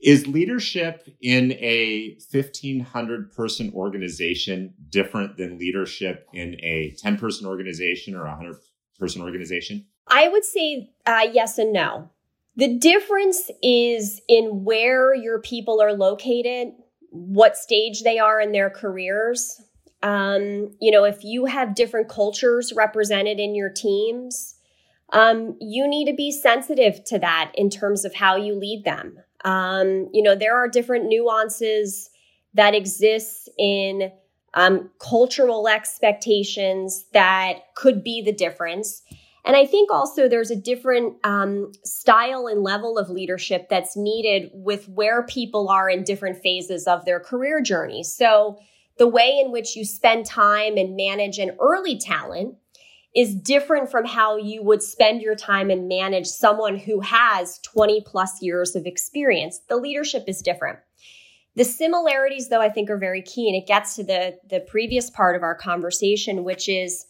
Is 0.00 0.26
leadership 0.26 1.08
in 1.20 1.52
a 1.52 2.16
1500 2.30 3.32
person 3.32 3.72
organization 3.72 4.74
different 4.88 5.36
than 5.36 5.58
leadership 5.58 6.26
in 6.32 6.56
a 6.60 6.94
10 6.98 7.18
person 7.18 7.46
organization 7.46 8.16
or 8.16 8.26
a 8.26 8.30
100 8.30 8.56
person 8.98 9.22
organization? 9.22 9.86
I 10.08 10.28
would 10.28 10.44
say 10.44 10.90
uh, 11.06 11.26
yes 11.32 11.58
and 11.58 11.72
no. 11.72 12.10
The 12.56 12.76
difference 12.78 13.50
is 13.62 14.20
in 14.28 14.64
where 14.64 15.14
your 15.14 15.40
people 15.40 15.80
are 15.80 15.94
located, 15.94 16.72
what 17.12 17.56
stage 17.56 18.02
they 18.02 18.18
are 18.18 18.40
in 18.40 18.52
their 18.52 18.70
careers. 18.70 19.60
Um, 20.02 20.74
you 20.80 20.90
know, 20.90 21.04
if 21.04 21.22
you 21.22 21.44
have 21.44 21.74
different 21.74 22.08
cultures 22.08 22.72
represented 22.72 23.38
in 23.38 23.54
your 23.54 23.68
teams, 23.68 24.56
um, 25.12 25.56
you 25.60 25.86
need 25.86 26.06
to 26.06 26.14
be 26.14 26.32
sensitive 26.32 27.04
to 27.04 27.18
that 27.18 27.52
in 27.54 27.68
terms 27.70 28.04
of 28.04 28.14
how 28.14 28.36
you 28.36 28.54
lead 28.54 28.84
them. 28.84 29.18
Um, 29.44 30.08
you 30.12 30.22
know, 30.22 30.34
there 30.34 30.56
are 30.56 30.68
different 30.68 31.06
nuances 31.06 32.10
that 32.54 32.74
exist 32.74 33.48
in 33.58 34.10
um, 34.54 34.90
cultural 34.98 35.68
expectations 35.68 37.06
that 37.12 37.74
could 37.74 38.02
be 38.02 38.22
the 38.22 38.32
difference. 38.32 39.02
And 39.44 39.56
I 39.56 39.66
think 39.66 39.90
also 39.90 40.28
there's 40.28 40.50
a 40.50 40.56
different 40.56 41.16
um, 41.24 41.72
style 41.84 42.46
and 42.46 42.62
level 42.62 42.96
of 42.96 43.10
leadership 43.10 43.68
that's 43.68 43.96
needed 43.96 44.50
with 44.54 44.88
where 44.88 45.24
people 45.24 45.68
are 45.68 45.90
in 45.90 46.04
different 46.04 46.40
phases 46.40 46.86
of 46.86 47.04
their 47.04 47.18
career 47.18 47.60
journey. 47.60 48.04
So 48.04 48.58
the 48.98 49.08
way 49.08 49.42
in 49.44 49.50
which 49.50 49.74
you 49.74 49.84
spend 49.84 50.26
time 50.26 50.76
and 50.76 50.94
manage 50.94 51.38
an 51.38 51.56
early 51.60 51.98
talent 51.98 52.56
is 53.14 53.34
different 53.34 53.90
from 53.90 54.04
how 54.04 54.36
you 54.36 54.62
would 54.62 54.82
spend 54.82 55.20
your 55.20 55.34
time 55.34 55.70
and 55.70 55.88
manage 55.88 56.26
someone 56.26 56.76
who 56.76 57.00
has 57.00 57.58
20 57.58 58.02
plus 58.06 58.40
years 58.40 58.74
of 58.74 58.86
experience. 58.86 59.60
The 59.68 59.76
leadership 59.76 60.24
is 60.28 60.40
different. 60.40 60.78
The 61.54 61.64
similarities, 61.64 62.48
though, 62.48 62.62
I 62.62 62.70
think 62.70 62.88
are 62.88 62.96
very 62.96 63.20
key, 63.20 63.48
and 63.48 63.56
it 63.60 63.66
gets 63.66 63.96
to 63.96 64.04
the, 64.04 64.38
the 64.48 64.60
previous 64.60 65.10
part 65.10 65.36
of 65.36 65.42
our 65.42 65.54
conversation, 65.54 66.44
which 66.44 66.66
is 66.68 67.04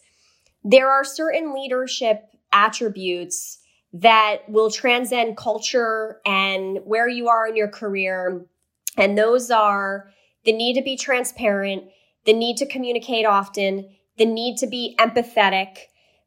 there 0.63 0.89
are 0.89 1.03
certain 1.03 1.53
leadership 1.53 2.23
attributes 2.51 3.59
that 3.93 4.37
will 4.47 4.71
transcend 4.71 5.37
culture 5.37 6.19
and 6.25 6.79
where 6.85 7.07
you 7.07 7.27
are 7.27 7.47
in 7.47 7.55
your 7.55 7.67
career. 7.67 8.45
And 8.97 9.17
those 9.17 9.51
are 9.51 10.09
the 10.45 10.53
need 10.53 10.75
to 10.75 10.81
be 10.81 10.97
transparent, 10.97 11.83
the 12.25 12.33
need 12.33 12.57
to 12.57 12.65
communicate 12.65 13.25
often, 13.25 13.89
the 14.17 14.25
need 14.25 14.57
to 14.57 14.67
be 14.67 14.95
empathetic, 14.99 15.77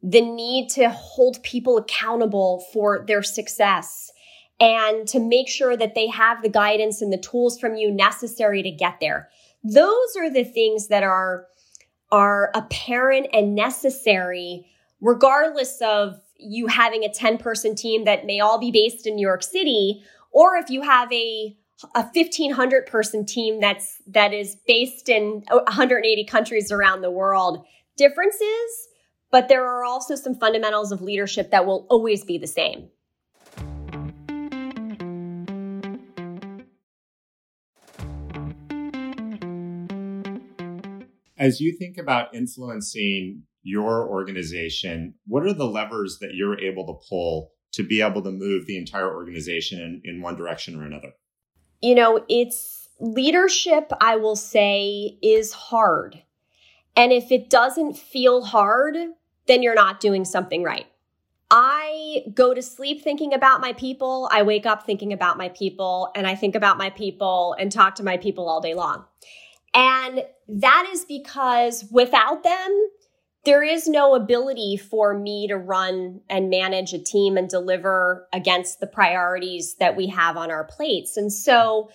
the 0.03 0.21
need 0.21 0.69
to 0.71 0.91
hold 0.91 1.43
people 1.43 1.77
accountable 1.77 2.65
for 2.73 3.05
their 3.07 3.23
success 3.23 4.13
and 4.61 5.07
to 5.09 5.19
make 5.19 5.49
sure 5.49 5.77
that 5.77 5.95
they 5.95 6.07
have 6.07 6.43
the 6.43 6.49
guidance 6.49 7.03
and 7.03 7.13
the 7.13 7.19
tools 7.19 7.59
from 7.59 7.77
you 7.77 7.91
necessary 7.91 8.63
to 8.63 8.71
get 8.71 9.01
there. 9.01 9.29
Those 9.65 10.17
are 10.17 10.31
the 10.31 10.45
things 10.45 10.89
that 10.89 11.03
are 11.03 11.47
are 12.11 12.51
apparent 12.55 13.27
and 13.33 13.55
necessary 13.55 14.67
regardless 15.01 15.81
of 15.83 16.19
you 16.39 16.67
having 16.67 17.05
a 17.05 17.13
10 17.13 17.39
person 17.39 17.75
team 17.75 18.05
that 18.05 18.27
may 18.27 18.41
all 18.41 18.59
be 18.59 18.71
based 18.71 19.07
in 19.07 19.17
New 19.17 19.27
York 19.27 19.43
City 19.43 20.03
or 20.31 20.57
if 20.57 20.71
you 20.71 20.83
have 20.83 21.13
a 21.13 21.57
a 21.95 22.01
1500 22.01 22.87
person 22.87 23.27
team 23.27 23.61
that's 23.61 24.01
that 24.07 24.33
is 24.33 24.57
based 24.67 25.11
in 25.11 25.45
180 25.51 26.25
countries 26.25 26.73
around 26.73 27.03
the 27.03 27.11
world. 27.11 27.65
Differences 27.97 28.89
but 29.31 29.49
there 29.49 29.67
are 29.67 29.85
also 29.85 30.15
some 30.15 30.35
fundamentals 30.35 30.93
of 30.93 31.03
leadership 31.03 31.51
that 31.51 31.67
will 31.67 31.87
always 31.91 32.25
be 32.25 32.39
the 32.39 32.47
same 32.47 32.89
As 41.47 41.61
you 41.61 41.77
think 41.79 41.97
about 41.97 42.35
influencing 42.35 43.45
your 43.63 44.09
organization, 44.09 45.15
what 45.29 45.45
are 45.45 45.53
the 45.53 45.65
levers 45.65 46.19
that 46.21 46.35
you're 46.35 46.59
able 46.59 46.85
to 46.87 47.07
pull 47.09 47.53
to 47.75 47.85
be 47.85 48.03
able 48.03 48.23
to 48.23 48.33
move 48.33 48.67
the 48.67 48.77
entire 48.77 49.15
organization 49.15 49.81
in, 49.81 50.03
in 50.05 50.23
one 50.23 50.35
direction 50.35 50.81
or 50.81 50.85
another? 50.85 51.13
You 51.81 51.95
know, 51.95 52.25
it's 52.29 52.89
leadership, 52.99 53.93
I 54.01 54.17
will 54.17 54.35
say, 54.35 55.19
is 55.23 55.53
hard. 55.53 56.21
And 56.97 57.13
if 57.13 57.31
it 57.31 57.49
doesn't 57.49 57.97
feel 57.97 58.43
hard, 58.43 58.97
then 59.47 59.63
you're 59.63 59.75
not 59.75 60.01
doing 60.01 60.25
something 60.25 60.65
right. 60.65 60.87
I 61.49 62.25
go 62.35 62.55
to 62.55 62.63
sleep 62.63 63.03
thinking 63.03 63.33
about 63.33 63.61
my 63.61 63.73
people. 63.75 64.29
I 64.33 64.43
wake 64.43 64.67
up 64.67 64.85
thinking 64.85 65.13
about 65.13 65.39
my 65.39 65.51
people 65.51 66.11
and 66.17 66.27
I 66.27 66.35
think 66.35 66.57
about 66.57 66.77
my 66.77 66.91
people 66.91 67.55
and 67.57 67.71
talk 67.71 67.95
to 67.97 68.03
my 68.03 68.17
people 68.17 68.49
all 68.49 68.61
day 68.61 68.75
long. 68.75 69.05
And 69.77 70.23
that 70.49 70.89
is 70.91 71.05
because 71.05 71.85
without 71.93 72.43
them, 72.43 72.89
there 73.45 73.63
is 73.63 73.87
no 73.87 74.15
ability 74.15 74.79
for 74.79 75.17
me 75.17 75.47
to 75.49 75.57
run 75.57 76.23
and 76.31 76.49
manage 76.49 76.95
a 76.95 76.99
team 76.99 77.37
and 77.37 77.49
deliver 77.49 78.27
against 78.33 78.81
the 78.81 78.87
priorities 78.87 79.77
that 79.77 79.95
we 79.95 80.09
have 80.09 80.37
on 80.39 80.51
our 80.51 80.65
plates. 80.65 81.17
And 81.19 81.33
so, 81.33 81.91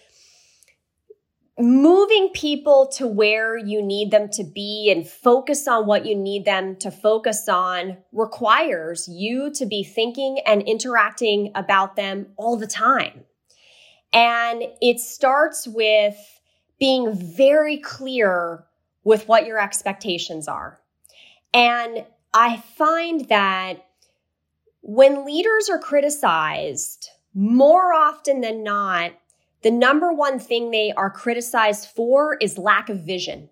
moving 1.59 2.29
people 2.33 2.87
to 2.97 3.05
where 3.05 3.57
you 3.57 3.81
need 3.81 4.11
them 4.11 4.29
to 4.29 4.43
be 4.43 4.89
and 4.89 5.07
focus 5.07 5.67
on 5.67 5.85
what 5.85 6.05
you 6.05 6.15
need 6.15 6.45
them 6.45 6.75
to 6.77 6.89
focus 6.89 7.49
on 7.49 7.97
requires 8.13 9.07
you 9.07 9.51
to 9.53 9.65
be 9.65 9.83
thinking 9.83 10.39
and 10.45 10.61
interacting 10.61 11.51
about 11.55 11.95
them 11.95 12.27
all 12.37 12.57
the 12.57 12.67
time. 12.67 13.25
And 14.13 14.63
it 14.81 14.99
starts 14.99 15.67
with 15.67 16.40
being 16.81 17.13
very 17.13 17.77
clear 17.77 18.65
with 19.03 19.27
what 19.27 19.45
your 19.45 19.59
expectations 19.59 20.47
are. 20.47 20.79
And 21.53 22.05
I 22.33 22.57
find 22.75 23.29
that 23.29 23.85
when 24.81 25.23
leaders 25.23 25.69
are 25.69 25.77
criticized, 25.77 27.11
more 27.35 27.93
often 27.93 28.41
than 28.41 28.63
not, 28.63 29.11
the 29.61 29.69
number 29.69 30.11
one 30.11 30.39
thing 30.39 30.71
they 30.71 30.91
are 30.91 31.11
criticized 31.11 31.87
for 31.87 32.35
is 32.41 32.57
lack 32.57 32.89
of 32.89 33.05
vision. 33.05 33.49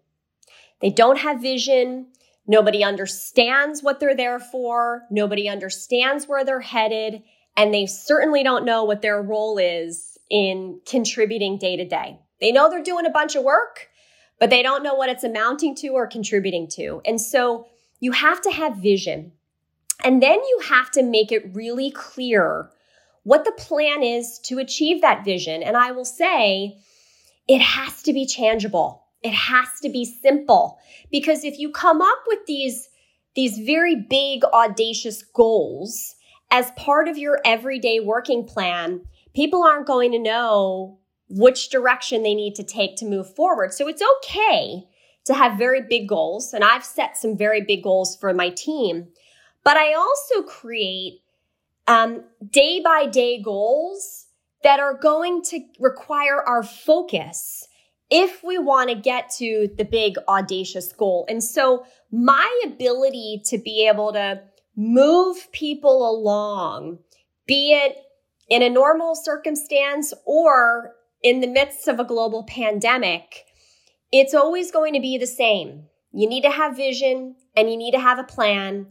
They 0.81 0.89
don't 0.89 1.19
have 1.19 1.39
vision. 1.39 2.07
Nobody 2.47 2.83
understands 2.83 3.83
what 3.83 3.99
they're 3.99 4.15
there 4.15 4.39
for. 4.39 5.03
Nobody 5.11 5.47
understands 5.47 6.27
where 6.27 6.43
they're 6.43 6.61
headed. 6.61 7.21
And 7.55 7.71
they 7.71 7.85
certainly 7.85 8.41
don't 8.41 8.65
know 8.65 8.85
what 8.85 9.03
their 9.03 9.21
role 9.21 9.59
is 9.59 10.17
in 10.31 10.81
contributing 10.87 11.59
day 11.59 11.77
to 11.77 11.85
day. 11.85 12.17
They 12.41 12.52
know 12.52 12.69
they're 12.69 12.84
doing 12.84 13.06
a 13.06 13.12
bunch 13.12 13.36
of 13.36 13.43
work, 13.43 13.89
but 14.39 14.49
they 14.49 14.63
don't 14.63 14.84
know 14.84 14.95
what 14.95 15.10
it's 15.10 15.23
amounting 15.23 15.75
to 15.75 15.89
or 15.89 16.08
contributing 16.08 16.67
to. 16.75 17.02
And 17.06 17.19
so 17.19 17.67
you 17.99 18.12
have 18.13 18.41
to 18.41 18.52
have 18.52 18.78
vision. 18.78 19.34
And 20.04 20.23
then 20.23 20.39
you 20.39 20.62
have 20.69 20.91
to 20.91 21.04
make 21.04 21.32
it 21.32 21.54
really 21.54 21.91
clear 21.91 22.69
what 23.23 23.43
the 23.43 23.52
plan 23.52 24.02
is 24.02 24.39
to 24.39 24.60
achieve 24.60 25.02
that 25.02 25.25
vision. 25.25 25.62
And 25.62 25.75
I 25.75 25.91
will 25.91 26.06
say, 26.06 26.78
it 27.49 27.62
has 27.62 28.02
to 28.04 28.13
be 28.13 28.25
tangible. 28.25 29.04
It 29.23 29.34
has 29.34 29.67
to 29.82 29.89
be 29.89 30.06
simple 30.06 30.80
because 31.12 31.43
if 31.43 31.58
you 31.58 31.71
come 31.71 32.02
up 32.02 32.19
with 32.28 32.45
these 32.45 32.88
these 33.36 33.58
very 33.60 33.95
big 33.95 34.43
audacious 34.45 35.23
goals 35.23 36.15
as 36.52 36.71
part 36.71 37.08
of 37.08 37.17
your 37.17 37.39
everyday 37.45 37.99
working 37.99 38.45
plan, 38.45 39.02
people 39.36 39.63
aren't 39.63 39.86
going 39.88 40.12
to 40.12 40.19
know 40.19 40.98
which 41.29 41.69
direction 41.69 42.23
they 42.23 42.33
need 42.33 42.55
to 42.55 42.63
take 42.63 42.95
to 42.97 43.05
move 43.05 43.33
forward. 43.35 43.73
So 43.73 43.87
it's 43.87 44.01
okay 44.17 44.87
to 45.25 45.33
have 45.33 45.57
very 45.57 45.81
big 45.81 46.09
goals. 46.09 46.53
And 46.53 46.63
I've 46.63 46.83
set 46.83 47.17
some 47.17 47.37
very 47.37 47.61
big 47.61 47.83
goals 47.83 48.15
for 48.15 48.33
my 48.33 48.49
team, 48.49 49.09
but 49.63 49.77
I 49.77 49.93
also 49.93 50.41
create 50.41 51.21
day 52.51 52.81
by 52.83 53.05
day 53.05 53.41
goals 53.41 54.27
that 54.63 54.79
are 54.79 54.93
going 54.93 55.41
to 55.43 55.59
require 55.79 56.41
our 56.41 56.63
focus 56.63 57.67
if 58.09 58.43
we 58.43 58.57
want 58.57 58.89
to 58.89 58.95
get 58.95 59.29
to 59.37 59.69
the 59.77 59.85
big 59.85 60.15
audacious 60.27 60.91
goal. 60.91 61.25
And 61.29 61.43
so 61.43 61.85
my 62.11 62.61
ability 62.65 63.43
to 63.45 63.57
be 63.59 63.87
able 63.87 64.13
to 64.13 64.41
move 64.75 65.51
people 65.51 66.09
along, 66.09 66.99
be 67.45 67.73
it 67.73 67.97
in 68.49 68.63
a 68.63 68.69
normal 68.69 69.13
circumstance 69.13 70.13
or 70.25 70.95
in 71.21 71.41
the 71.41 71.47
midst 71.47 71.88
of 71.88 71.99
a 71.99 72.05
global 72.05 72.43
pandemic, 72.43 73.45
it's 74.12 74.34
always 74.34 74.71
going 74.71 74.93
to 74.93 74.99
be 74.99 75.17
the 75.17 75.27
same. 75.27 75.84
You 76.12 76.27
need 76.27 76.41
to 76.41 76.49
have 76.49 76.75
vision 76.75 77.36
and 77.55 77.69
you 77.69 77.77
need 77.77 77.91
to 77.91 77.99
have 77.99 78.19
a 78.19 78.23
plan 78.23 78.88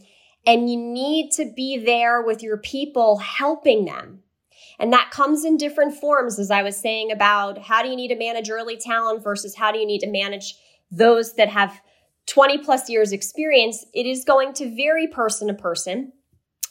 and 0.47 0.71
you 0.71 0.77
need 0.77 1.31
to 1.33 1.53
be 1.55 1.79
there 1.79 2.23
with 2.23 2.43
your 2.43 2.57
people 2.57 3.19
helping 3.19 3.85
them. 3.85 4.23
And 4.79 4.93
that 4.93 5.11
comes 5.11 5.45
in 5.45 5.57
different 5.57 5.95
forms, 5.95 6.39
as 6.39 6.51
I 6.51 6.63
was 6.63 6.77
saying 6.77 7.11
about 7.11 7.59
how 7.59 7.83
do 7.83 7.89
you 7.89 7.97
need 7.97 8.09
to 8.09 8.17
manage 8.17 8.49
early 8.49 8.77
talent 8.77 9.25
versus 9.25 9.57
how 9.57 9.73
do 9.73 9.79
you 9.79 9.87
need 9.87 10.01
to 10.01 10.11
manage 10.11 10.55
those 10.91 11.35
that 11.35 11.49
have 11.49 11.81
20 12.27 12.59
plus 12.59 12.89
years 12.89 13.13
experience. 13.13 13.85
It 13.93 14.07
is 14.07 14.25
going 14.25 14.53
to 14.55 14.75
vary 14.75 15.09
person 15.09 15.49
to 15.49 15.55
person. 15.55 16.13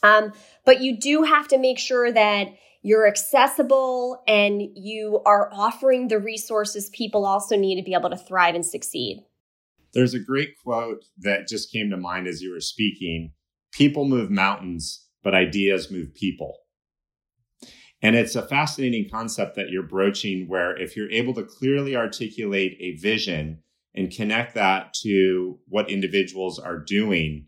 Um, 0.04 0.32
but 0.65 0.82
you 0.82 0.98
do 0.98 1.24
have 1.24 1.48
to 1.50 1.58
make 1.58 1.80
sure 1.80 2.12
that 2.12 2.48
you're 2.82 3.08
accessible 3.08 4.22
and 4.28 4.62
you 4.76 5.22
are 5.26 5.50
offering 5.54 6.08
the 6.08 6.20
resources 6.20 6.90
people 6.92 7.26
also 7.26 7.58
need 7.58 7.76
to 7.76 7.84
be 7.84 7.94
able 7.94 8.10
to 8.10 8.18
thrive 8.18 8.56
and 8.56 8.66
succeed. 8.66 9.24
There's 9.94 10.13
a 10.13 10.20
great 10.20 10.56
quote 10.63 11.06
that 11.20 11.48
just 11.48 11.72
came 11.72 11.90
to 11.90 11.98
mind 11.98 12.28
as 12.28 12.42
you 12.42 12.52
were 12.52 12.62
speaking 12.62 13.32
People 13.78 14.06
move 14.06 14.32
mountains, 14.32 15.06
but 15.24 15.36
ideas 15.36 15.92
move 15.92 16.13
people. 16.16 16.58
And 18.02 18.16
it's 18.16 18.36
a 18.36 18.48
fascinating 18.48 19.08
concept 19.10 19.56
that 19.56 19.70
you're 19.70 19.84
broaching 19.84 20.48
where 20.48 20.76
if 20.76 20.96
you're 20.96 21.12
able 21.12 21.34
to 21.36 21.44
clearly 21.44 21.96
articulate 21.96 22.78
a 22.80 22.96
vision 22.98 23.63
and 23.94 24.12
connect 24.12 24.56
that 24.56 24.94
to 25.04 25.60
what 25.68 25.92
individuals 25.92 26.58
are 26.60 26.80
doing, 26.80 27.48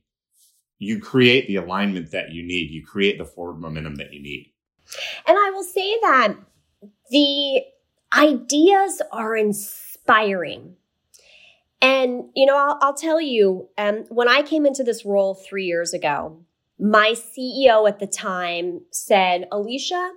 you 0.77 0.99
create 0.99 1.47
the 1.47 1.55
alignment 1.55 2.11
that 2.11 2.31
you 2.31 2.45
need. 2.45 2.71
You 2.71 2.85
create 2.85 3.17
the 3.17 3.25
forward 3.25 3.59
momentum 3.59 3.95
that 3.95 4.13
you 4.13 4.21
need. 4.21 4.53
And 5.29 5.37
I 5.37 5.51
will 5.51 5.63
say 5.63 5.95
that 6.01 6.33
the 7.11 7.61
ideas 8.17 8.99
are 9.11 9.37
inspiring. 9.37 10.75
And, 11.83 12.31
you 12.35 12.47
know, 12.47 12.57
I'll, 12.57 12.79
I'll 12.81 12.95
tell 12.95 13.21
you, 13.21 13.69
um, 13.77 14.05
when 14.09 14.27
I 14.27 14.41
came 14.41 14.65
into 14.65 14.83
this 14.83 15.05
role 15.05 15.35
three 15.35 15.65
years 15.65 15.93
ago, 15.93 16.43
my 16.79 17.13
CEO 17.13 17.87
at 17.87 17.99
the 17.99 18.07
time 18.07 18.81
said, 18.89 19.47
Alicia, 19.51 20.13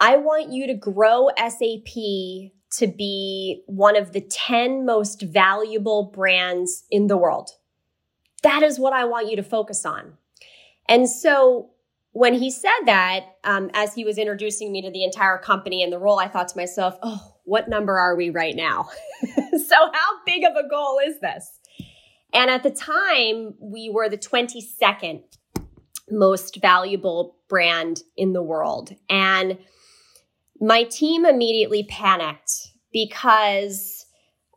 I 0.00 0.16
want 0.16 0.50
you 0.50 0.66
to 0.66 0.74
grow 0.74 1.28
SAP 1.36 1.92
to 1.92 2.86
be 2.86 3.62
one 3.66 3.96
of 3.96 4.12
the 4.12 4.22
10 4.22 4.86
most 4.86 5.20
valuable 5.20 6.04
brands 6.04 6.84
in 6.90 7.08
the 7.08 7.18
world. 7.18 7.50
That 8.42 8.62
is 8.62 8.78
what 8.78 8.94
I 8.94 9.04
want 9.04 9.28
you 9.28 9.36
to 9.36 9.42
focus 9.42 9.84
on. 9.84 10.14
And 10.88 11.06
so 11.06 11.72
when 12.12 12.34
he 12.34 12.50
said 12.50 12.70
that, 12.84 13.36
um, 13.44 13.70
as 13.74 13.94
he 13.94 14.04
was 14.04 14.18
introducing 14.18 14.70
me 14.70 14.82
to 14.82 14.90
the 14.90 15.02
entire 15.02 15.38
company 15.38 15.82
and 15.82 15.92
the 15.92 15.98
role, 15.98 16.18
I 16.18 16.28
thought 16.28 16.48
to 16.48 16.56
myself, 16.56 16.96
oh, 17.02 17.34
what 17.44 17.68
number 17.68 17.98
are 17.98 18.14
we 18.14 18.30
right 18.30 18.54
now? 18.54 18.88
so, 19.66 19.76
how 19.92 20.24
big 20.26 20.44
of 20.44 20.52
a 20.54 20.68
goal 20.68 21.00
is 21.04 21.20
this? 21.20 21.58
And 22.34 22.50
at 22.50 22.62
the 22.62 22.70
time, 22.70 23.54
we 23.60 23.90
were 23.90 24.08
the 24.08 24.18
22nd 24.18 25.22
most 26.10 26.60
valuable 26.60 27.36
brand 27.48 28.02
in 28.16 28.32
the 28.32 28.42
world. 28.42 28.94
And 29.08 29.58
my 30.60 30.84
team 30.84 31.24
immediately 31.24 31.84
panicked 31.84 32.52
because 32.92 34.06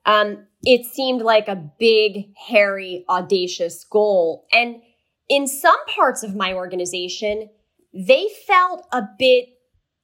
um, 0.06 0.46
it 0.64 0.86
seemed 0.86 1.22
like 1.22 1.48
a 1.48 1.72
big, 1.80 2.34
hairy, 2.36 3.06
audacious 3.10 3.86
goal. 3.86 4.46
And 4.52 4.82
in 5.30 5.48
some 5.48 5.86
parts 5.88 6.24
of 6.24 6.36
my 6.36 6.54
organization, 6.54 7.50
they 7.94 8.28
felt 8.48 8.86
a 8.92 9.04
bit 9.18 9.50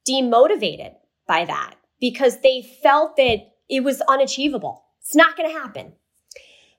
demotivated 0.08 0.94
by 1.26 1.44
that 1.44 1.74
because 2.00 2.40
they 2.40 2.62
felt 2.82 3.16
that 3.16 3.38
it 3.68 3.84
was 3.84 4.00
unachievable. 4.02 4.84
It's 5.00 5.14
not 5.14 5.36
going 5.36 5.48
to 5.48 5.58
happen. 5.58 5.92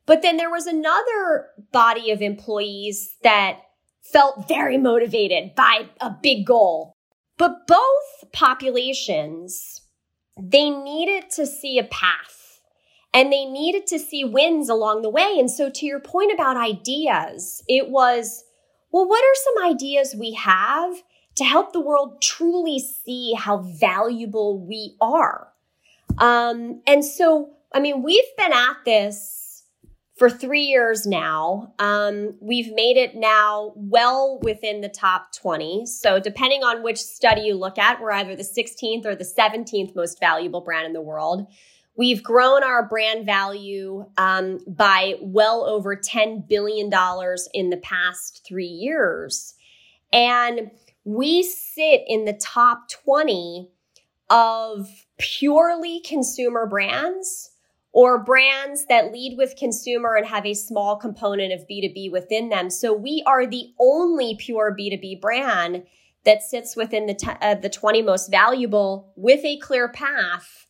But 0.06 0.22
then 0.22 0.38
there 0.38 0.52
was 0.52 0.68
another 0.68 1.48
body 1.72 2.12
of 2.12 2.22
employees 2.22 3.16
that 3.24 3.60
felt 4.02 4.48
very 4.48 4.78
motivated 4.78 5.56
by 5.56 5.90
a 6.02 6.10
big 6.10 6.46
goal. 6.46 6.94
But 7.38 7.68
both 7.68 8.32
populations, 8.34 9.82
they 10.38 10.70
needed 10.70 11.30
to 11.32 11.48
see 11.48 11.80
a 11.80 11.86
path 11.86 12.43
and 13.14 13.32
they 13.32 13.46
needed 13.46 13.88
to 13.88 14.00
see 14.00 14.24
wins 14.24 14.70
along 14.70 15.02
the 15.02 15.10
way. 15.10 15.36
And 15.38 15.50
so 15.50 15.70
to 15.70 15.86
your 15.86 16.00
point 16.00 16.34
about 16.34 16.58
ideas, 16.58 17.64
it 17.68 17.90
was, 17.90 18.44
well, 18.92 19.08
what 19.08 19.24
are 19.24 19.36
some 19.36 19.72
ideas 19.72 20.16
we 20.16 20.34
have 20.34 20.96
to 21.36 21.44
help 21.44 21.74
the 21.74 21.80
world 21.80 22.22
truly 22.22 22.80
see 22.80 23.34
how 23.34 23.58
valuable 23.58 24.60
we 24.60 24.96
are. 25.02 25.52
Um, 26.20 26.82
and 26.86 27.04
so, 27.04 27.52
I 27.74 27.80
mean, 27.80 28.04
we've 28.04 28.24
been 28.38 28.54
at 28.54 28.78
this 28.86 29.64
for 30.16 30.30
three 30.30 30.62
years 30.62 31.08
now. 31.08 31.74
Um, 31.80 32.36
we've 32.40 32.72
made 32.74 32.98
it 32.98 33.16
now 33.16 33.74
well 33.76 34.40
within 34.44 34.82
the 34.82 34.90
top 34.90 35.34
20. 35.34 35.88
So, 35.88 36.20
depending 36.20 36.64
on 36.64 36.84
which 36.84 37.00
study 37.00 37.42
you 37.42 37.56
look 37.56 37.80
at, 37.80 38.00
we're 38.00 38.12
either 38.12 38.36
the 38.36 38.44
16th 38.44 39.06
or 39.06 39.16
the 39.16 39.24
17th 39.26 39.96
most 39.96 40.20
valuable 40.20 40.62
brand 40.62 40.86
in 40.86 40.94
the 40.94 41.02
world. 41.02 41.48
We've 41.96 42.24
grown 42.24 42.64
our 42.64 42.88
brand 42.88 43.26
value 43.26 44.06
um, 44.18 44.60
by 44.68 45.16
well 45.22 45.64
over 45.66 45.96
$10 45.96 46.48
billion 46.48 46.92
in 47.54 47.70
the 47.70 47.78
past 47.84 48.44
three 48.48 48.66
years. 48.66 49.54
And 50.12 50.72
we 51.04 51.44
sit 51.44 52.02
in 52.08 52.26
the 52.26 52.34
top 52.34 52.90
20 52.90 53.70
of 54.30 55.06
purely 55.20 56.00
consumer 56.00 56.66
brands 56.66 57.52
or 57.92 58.24
brands 58.24 58.88
that 58.88 59.12
lead 59.12 59.38
with 59.38 59.56
consumer 59.56 60.16
and 60.16 60.26
have 60.26 60.46
a 60.48 60.56
small 60.56 60.96
component 60.96 61.54
of 61.54 61.68
B2B 61.70 62.12
within 62.12 62.50
them. 62.50 62.72
So 62.72 62.92
we 62.92 63.24
are 63.28 63.46
the 63.46 63.72
only 63.80 64.36
pure 64.36 64.76
B2B 64.78 65.22
brand 65.22 65.84
that 66.26 66.42
sits 66.42 66.76
within 66.76 67.06
the, 67.06 67.14
t- 67.14 67.30
uh, 67.42 67.56
the 67.56 67.70
20 67.70 68.02
most 68.02 68.32
valuable 68.32 69.12
with 69.16 69.46
a 69.46 69.58
clear 69.58 69.90
path 69.90 70.66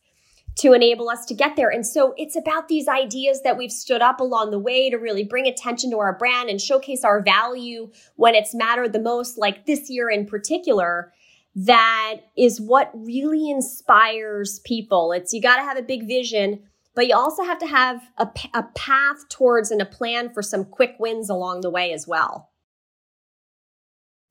to 0.56 0.72
enable 0.72 1.08
us 1.08 1.24
to 1.26 1.34
get 1.34 1.56
there. 1.56 1.70
And 1.70 1.86
so 1.86 2.14
it's 2.16 2.36
about 2.36 2.68
these 2.68 2.86
ideas 2.86 3.42
that 3.42 3.56
we've 3.56 3.72
stood 3.72 4.02
up 4.02 4.20
along 4.20 4.50
the 4.50 4.58
way 4.58 4.88
to 4.88 4.96
really 4.96 5.24
bring 5.24 5.46
attention 5.46 5.90
to 5.90 5.98
our 5.98 6.16
brand 6.16 6.48
and 6.48 6.60
showcase 6.60 7.04
our 7.04 7.22
value 7.22 7.90
when 8.16 8.34
it's 8.34 8.54
mattered 8.54 8.92
the 8.92 9.00
most, 9.00 9.36
like 9.36 9.66
this 9.66 9.90
year 9.90 10.08
in 10.08 10.26
particular. 10.26 11.12
That 11.56 12.20
is 12.36 12.60
what 12.60 12.90
really 12.94 13.50
inspires 13.50 14.60
people. 14.60 15.12
It's 15.12 15.32
you 15.32 15.40
got 15.40 15.56
to 15.56 15.62
have 15.62 15.78
a 15.78 15.82
big 15.82 16.06
vision, 16.06 16.62
but 16.94 17.08
you 17.08 17.16
also 17.16 17.42
have 17.42 17.58
to 17.58 17.66
have 17.66 18.02
a, 18.18 18.28
a 18.54 18.62
path 18.74 19.28
towards 19.28 19.70
and 19.70 19.82
a 19.82 19.86
plan 19.86 20.32
for 20.32 20.42
some 20.42 20.64
quick 20.64 20.96
wins 20.98 21.28
along 21.28 21.60
the 21.60 21.70
way 21.70 21.92
as 21.92 22.06
well. 22.06 22.50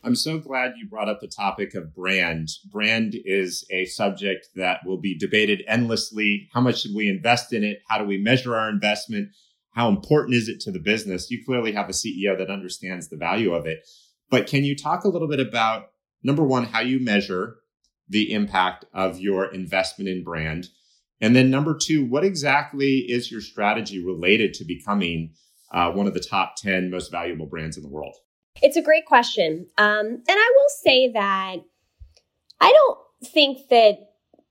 I'm 0.05 0.15
so 0.15 0.37
glad 0.37 0.73
you 0.75 0.85
brought 0.89 1.07
up 1.07 1.21
the 1.21 1.29
topic 1.29 1.75
of 1.75 1.95
brand. 1.95 2.49
Brand 2.69 3.15
is 3.23 3.65
a 3.71 3.85
subject 3.85 4.49
that 4.57 4.81
will 4.85 4.99
be 4.99 5.17
debated 5.17 5.63
endlessly. 5.65 6.49
How 6.53 6.59
much 6.59 6.81
should 6.81 6.93
we 6.93 7.07
invest 7.07 7.53
in 7.53 7.63
it? 7.63 7.79
How 7.87 7.99
do 7.99 8.03
we 8.03 8.17
measure 8.17 8.53
our 8.53 8.69
investment? 8.69 9.29
How 9.71 9.87
important 9.87 10.35
is 10.35 10.49
it 10.49 10.59
to 10.61 10.71
the 10.71 10.79
business? 10.79 11.31
You 11.31 11.43
clearly 11.45 11.71
have 11.71 11.87
a 11.87 11.93
CEO 11.93 12.37
that 12.37 12.49
understands 12.49 13.07
the 13.07 13.15
value 13.15 13.53
of 13.53 13.65
it. 13.65 13.87
But 14.29 14.45
can 14.45 14.65
you 14.65 14.75
talk 14.75 15.05
a 15.05 15.09
little 15.09 15.29
bit 15.29 15.39
about 15.39 15.91
number 16.21 16.43
one, 16.43 16.65
how 16.65 16.81
you 16.81 16.99
measure 16.99 17.55
the 18.09 18.33
impact 18.33 18.83
of 18.93 19.21
your 19.21 19.53
investment 19.53 20.09
in 20.09 20.25
brand? 20.25 20.67
And 21.21 21.33
then 21.33 21.49
number 21.49 21.77
two, 21.81 22.05
what 22.05 22.25
exactly 22.25 23.05
is 23.07 23.31
your 23.31 23.39
strategy 23.39 24.03
related 24.03 24.53
to 24.55 24.65
becoming 24.65 25.35
uh, 25.73 25.91
one 25.91 26.07
of 26.07 26.13
the 26.13 26.19
top 26.19 26.55
10 26.57 26.91
most 26.91 27.09
valuable 27.09 27.45
brands 27.45 27.77
in 27.77 27.83
the 27.83 27.89
world? 27.89 28.15
It's 28.61 28.77
a 28.77 28.81
great 28.81 29.05
question. 29.05 29.67
Um, 29.77 30.05
and 30.05 30.23
I 30.27 30.53
will 30.55 30.69
say 30.83 31.11
that 31.11 31.57
I 32.61 32.71
don't 32.71 32.99
think 33.25 33.69
that 33.69 33.97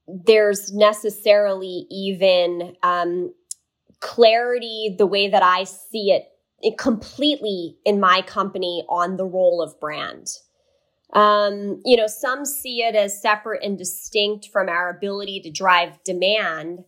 there's 0.07 0.73
necessarily 0.73 1.87
even 1.91 2.75
um, 2.83 3.33
clarity 4.01 4.95
the 4.99 5.07
way 5.07 5.29
that 5.29 5.43
I 5.43 5.65
see 5.65 6.11
it, 6.11 6.25
it 6.61 6.77
completely 6.79 7.77
in 7.85 8.01
my 8.01 8.23
company 8.23 8.85
on 8.89 9.17
the 9.17 9.25
role 9.25 9.63
of 9.63 9.79
brand. 9.81 10.29
Um, 11.13 11.81
you 11.85 11.97
know, 11.97 12.07
some 12.07 12.45
see 12.45 12.83
it 12.83 12.95
as 12.95 13.21
separate 13.21 13.63
and 13.63 13.79
distinct 13.79 14.49
from 14.49 14.69
our 14.69 14.91
ability 14.91 15.41
to 15.43 15.51
drive 15.51 16.03
demand. 16.05 16.85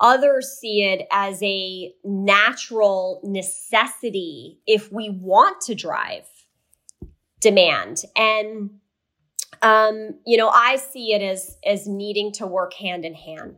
Others 0.00 0.58
see 0.60 0.82
it 0.82 1.06
as 1.12 1.42
a 1.42 1.92
natural 2.02 3.20
necessity 3.22 4.58
if 4.66 4.90
we 4.92 5.08
want 5.08 5.60
to 5.62 5.74
drive 5.74 6.26
demand. 7.40 8.02
And 8.16 8.70
um, 9.62 10.18
you 10.26 10.36
know, 10.36 10.48
I 10.48 10.76
see 10.76 11.12
it 11.12 11.22
as 11.22 11.56
as 11.64 11.86
needing 11.86 12.32
to 12.32 12.46
work 12.46 12.74
hand 12.74 13.04
in 13.04 13.14
hand. 13.14 13.56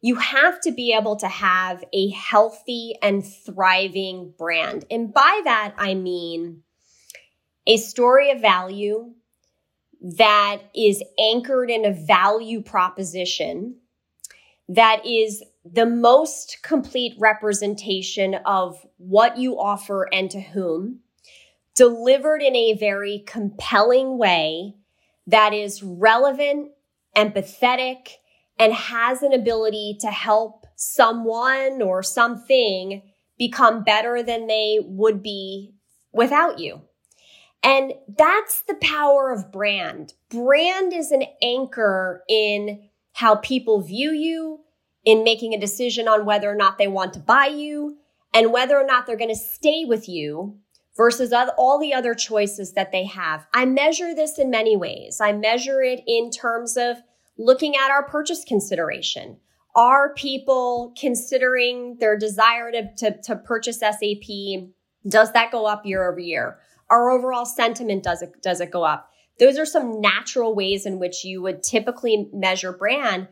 You 0.00 0.16
have 0.16 0.60
to 0.60 0.70
be 0.70 0.92
able 0.92 1.16
to 1.16 1.28
have 1.28 1.82
a 1.92 2.10
healthy 2.10 2.94
and 3.02 3.26
thriving 3.26 4.34
brand. 4.38 4.84
And 4.90 5.12
by 5.12 5.40
that 5.44 5.74
I 5.78 5.94
mean 5.94 6.62
a 7.66 7.76
story 7.76 8.30
of 8.30 8.40
value 8.40 9.12
that 10.00 10.58
is 10.74 11.02
anchored 11.18 11.70
in 11.70 11.84
a 11.84 11.92
value 11.92 12.62
proposition 12.62 13.76
that 14.68 15.04
is 15.06 15.42
the 15.72 15.86
most 15.86 16.58
complete 16.62 17.14
representation 17.18 18.34
of 18.46 18.86
what 18.98 19.36
you 19.36 19.58
offer 19.58 20.08
and 20.12 20.30
to 20.30 20.40
whom, 20.40 21.00
delivered 21.74 22.42
in 22.42 22.56
a 22.56 22.74
very 22.74 23.22
compelling 23.26 24.18
way 24.18 24.74
that 25.26 25.52
is 25.52 25.82
relevant, 25.82 26.70
empathetic, 27.16 28.12
and 28.58 28.72
has 28.72 29.22
an 29.22 29.32
ability 29.32 29.98
to 30.00 30.08
help 30.08 30.66
someone 30.76 31.82
or 31.82 32.02
something 32.02 33.02
become 33.38 33.84
better 33.84 34.22
than 34.22 34.46
they 34.46 34.78
would 34.82 35.22
be 35.22 35.74
without 36.12 36.58
you. 36.58 36.80
And 37.62 37.92
that's 38.16 38.62
the 38.62 38.76
power 38.76 39.32
of 39.32 39.50
brand. 39.52 40.14
Brand 40.30 40.92
is 40.92 41.10
an 41.10 41.24
anchor 41.42 42.22
in 42.28 42.88
how 43.12 43.36
people 43.36 43.80
view 43.80 44.12
you, 44.12 44.60
in 45.06 45.24
making 45.24 45.54
a 45.54 45.58
decision 45.58 46.08
on 46.08 46.26
whether 46.26 46.50
or 46.50 46.54
not 46.54 46.76
they 46.76 46.88
want 46.88 47.14
to 47.14 47.20
buy 47.20 47.46
you, 47.46 47.96
and 48.34 48.52
whether 48.52 48.78
or 48.78 48.84
not 48.84 49.06
they're 49.06 49.16
going 49.16 49.30
to 49.30 49.36
stay 49.36 49.86
with 49.86 50.06
you 50.06 50.58
versus 50.96 51.32
all 51.56 51.78
the 51.78 51.94
other 51.94 52.14
choices 52.14 52.72
that 52.72 52.92
they 52.92 53.04
have. 53.04 53.46
I 53.54 53.64
measure 53.64 54.14
this 54.14 54.38
in 54.38 54.50
many 54.50 54.76
ways. 54.76 55.20
I 55.20 55.32
measure 55.32 55.80
it 55.80 56.02
in 56.06 56.30
terms 56.30 56.76
of 56.76 56.96
looking 57.38 57.76
at 57.76 57.90
our 57.90 58.06
purchase 58.06 58.44
consideration. 58.44 59.38
Are 59.74 60.14
people 60.14 60.94
considering 60.98 61.98
their 62.00 62.16
desire 62.18 62.72
to, 62.72 62.94
to, 62.96 63.20
to 63.22 63.36
purchase 63.36 63.80
SAP? 63.80 64.70
Does 65.06 65.32
that 65.32 65.52
go 65.52 65.66
up 65.66 65.86
year 65.86 66.10
over 66.10 66.18
year? 66.18 66.58
Our 66.90 67.10
overall 67.10 67.44
sentiment 67.44 68.02
does 68.02 68.22
it 68.22 68.42
does 68.42 68.60
it 68.60 68.70
go 68.70 68.84
up? 68.84 69.10
Those 69.38 69.58
are 69.58 69.66
some 69.66 70.00
natural 70.00 70.54
ways 70.54 70.86
in 70.86 70.98
which 70.98 71.24
you 71.24 71.42
would 71.42 71.62
typically 71.62 72.28
measure 72.32 72.72
brand. 72.72 73.28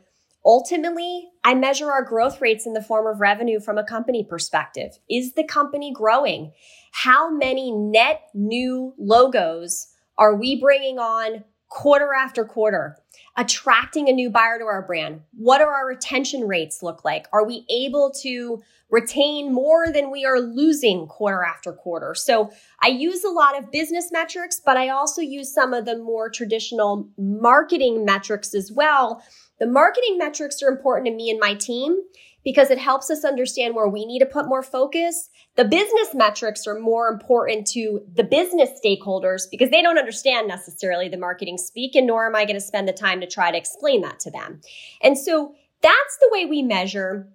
Ultimately, 0.47 1.31
I 1.43 1.55
measure 1.55 1.91
our 1.91 2.05
growth 2.05 2.41
rates 2.41 2.67
in 2.67 2.75
the 2.75 2.83
form 2.83 3.07
of 3.07 3.21
revenue 3.21 3.61
from 3.61 3.79
a 3.79 3.85
company 3.85 4.25
perspective. 4.25 4.99
Is 5.09 5.33
the 5.33 5.45
company 5.45 5.93
growing? 5.93 6.53
How 6.93 7.31
many 7.31 7.71
net 7.71 8.29
new 8.35 8.95
logos 8.99 9.89
are 10.19 10.35
we 10.35 10.61
bringing 10.61 10.99
on 10.99 11.45
quarter 11.69 12.13
after 12.13 12.45
quarter? 12.45 12.99
attracting 13.37 14.09
a 14.09 14.13
new 14.13 14.31
buyer 14.31 14.59
to 14.59 14.65
our 14.65 14.83
brand? 14.83 15.23
What 15.37 15.61
are 15.61 15.73
our 15.73 15.87
retention 15.87 16.47
rates 16.47 16.83
look 16.83 17.05
like? 17.05 17.27
Are 17.33 17.45
we 17.45 17.65
able 17.69 18.13
to 18.23 18.63
retain 18.91 19.53
more 19.53 19.91
than 19.93 20.11
we 20.11 20.25
are 20.25 20.39
losing 20.39 21.07
quarter 21.09 21.43
after 21.43 21.73
quarter? 21.73 22.15
So 22.15 22.51
I 22.81 22.89
use 22.89 23.25
a 23.25 23.31
lot 23.31 23.59
of 23.59 23.73
business 23.73 24.11
metrics, 24.13 24.61
but 24.65 24.77
I 24.77 24.89
also 24.91 25.21
use 25.21 25.53
some 25.53 25.75
of 25.75 25.85
the 25.85 25.99
more 25.99 26.31
traditional 26.31 27.09
marketing 27.19 28.05
metrics 28.05 28.55
as 28.55 28.71
well. 28.71 29.23
The 29.65 29.71
marketing 29.71 30.19
metrics 30.19 30.63
are 30.63 30.69
important 30.69 31.07
to 31.07 31.15
me 31.15 31.31
and 31.31 31.41
my 31.41 31.55
team 31.55 31.97
because 32.45 32.71
it 32.71 32.77
helps 32.77 33.09
us 33.09 33.25
understand 33.25 33.75
where 33.75 33.89
we 33.89 34.05
need 34.05 34.19
to 34.19 34.27
put 34.27 34.47
more 34.47 34.63
focus. 34.63 35.31
The 35.57 35.65
business 35.65 36.13
metrics 36.13 36.67
are 36.67 36.79
more 36.79 37.09
important 37.09 37.67
to 37.69 38.01
the 38.15 38.25
business 38.25 38.69
stakeholders 38.85 39.45
because 39.51 39.71
they 39.71 39.81
don't 39.81 39.97
understand 39.97 40.49
necessarily 40.49 41.09
the 41.09 41.17
marketing 41.17 41.57
speak, 41.57 41.95
and 41.95 42.07
nor 42.07 42.27
am 42.27 42.37
I 42.37 42.45
going 42.45 42.57
to 42.57 42.61
spend 42.61 42.87
the 42.87 42.93
time 42.93 43.23
to 43.23 43.27
try 43.27 43.51
to 43.51 43.57
explain 43.57 44.03
that 44.03 44.21
to 44.21 44.31
them. 44.31 44.61
And 45.03 45.17
so 45.17 45.55
that's 45.81 46.19
the 46.21 46.29
way 46.31 46.45
we 46.45 46.61
measure 46.61 47.27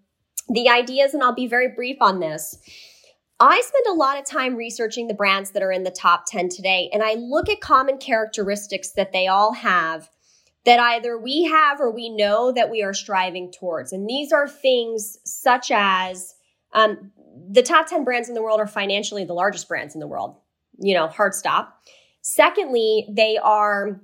the 0.49 0.69
ideas, 0.69 1.15
and 1.15 1.23
I'll 1.23 1.33
be 1.33 1.47
very 1.47 1.69
brief 1.75 1.97
on 1.99 2.19
this. 2.19 2.59
I 3.39 3.59
spend 3.59 3.85
a 3.89 3.99
lot 3.99 4.19
of 4.19 4.25
time 4.25 4.55
researching 4.55 5.07
the 5.07 5.15
brands 5.15 5.49
that 5.51 5.63
are 5.63 5.71
in 5.71 5.81
the 5.81 5.89
top 5.89 6.25
10 6.27 6.49
today, 6.49 6.91
and 6.93 7.01
I 7.01 7.15
look 7.15 7.49
at 7.49 7.59
common 7.59 7.97
characteristics 7.97 8.91
that 8.91 9.13
they 9.13 9.25
all 9.25 9.53
have 9.53 10.11
that 10.65 10.79
either 10.79 11.17
we 11.17 11.45
have 11.45 11.79
or 11.79 11.91
we 11.91 12.09
know 12.09 12.51
that 12.51 12.69
we 12.69 12.83
are 12.83 12.93
striving 12.93 13.51
towards. 13.51 13.93
And 13.93 14.07
these 14.07 14.31
are 14.31 14.47
things 14.47 15.17
such 15.23 15.71
as 15.71 16.35
um, 16.73 17.11
the 17.49 17.63
top 17.63 17.87
10 17.87 18.03
brands 18.03 18.29
in 18.29 18.35
the 18.35 18.41
world 18.41 18.59
are 18.59 18.67
financially 18.67 19.23
the 19.23 19.33
largest 19.33 19.67
brands 19.67 19.93
in 19.93 19.99
the 19.99 20.07
world, 20.07 20.35
you 20.77 20.93
know, 20.93 21.07
hard 21.07 21.33
stop. 21.33 21.81
Secondly, 22.21 23.07
they 23.09 23.37
are 23.37 24.01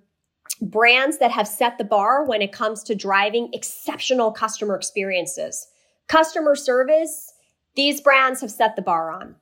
brands 0.62 1.18
that 1.18 1.32
have 1.32 1.48
set 1.48 1.78
the 1.78 1.84
bar 1.84 2.26
when 2.26 2.42
it 2.42 2.52
comes 2.52 2.84
to 2.84 2.96
driving 2.96 3.50
exceptional 3.54 4.32
customer 4.32 4.76
experiences. 4.76 5.68
Customer 6.08 6.56
service, 6.56 7.34
these 7.76 8.00
brands 8.00 8.42
have 8.42 8.52
set 8.52 8.76
the 8.76 8.82
bar 8.82 9.12
on. 9.12 9.36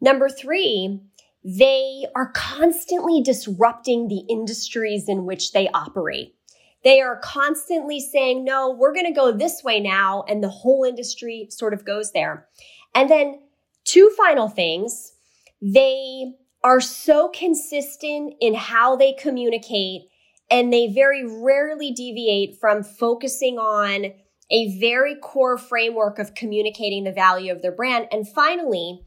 Number 0.00 0.28
three, 0.28 1.00
they 1.44 2.04
are 2.14 2.32
constantly 2.32 3.22
disrupting 3.22 4.08
the 4.08 4.24
industries 4.28 5.08
in 5.08 5.24
which 5.24 5.52
they 5.52 5.68
operate. 5.68 6.34
They 6.82 7.00
are 7.00 7.18
constantly 7.22 8.00
saying, 8.00 8.44
no, 8.44 8.70
we're 8.70 8.94
going 8.94 9.06
to 9.06 9.12
go 9.12 9.32
this 9.32 9.62
way 9.62 9.80
now. 9.80 10.24
And 10.28 10.42
the 10.42 10.48
whole 10.48 10.84
industry 10.84 11.48
sort 11.50 11.74
of 11.74 11.84
goes 11.84 12.12
there. 12.12 12.48
And 12.94 13.10
then 13.10 13.40
two 13.84 14.10
final 14.16 14.48
things. 14.48 15.12
They 15.60 16.32
are 16.62 16.80
so 16.80 17.28
consistent 17.28 18.34
in 18.40 18.54
how 18.54 18.96
they 18.96 19.12
communicate 19.12 20.02
and 20.50 20.72
they 20.72 20.92
very 20.92 21.24
rarely 21.24 21.92
deviate 21.92 22.58
from 22.60 22.82
focusing 22.82 23.58
on 23.58 24.12
a 24.50 24.78
very 24.80 25.14
core 25.14 25.56
framework 25.56 26.18
of 26.18 26.34
communicating 26.34 27.04
the 27.04 27.12
value 27.12 27.52
of 27.52 27.62
their 27.62 27.72
brand. 27.72 28.08
And 28.10 28.28
finally, 28.28 29.02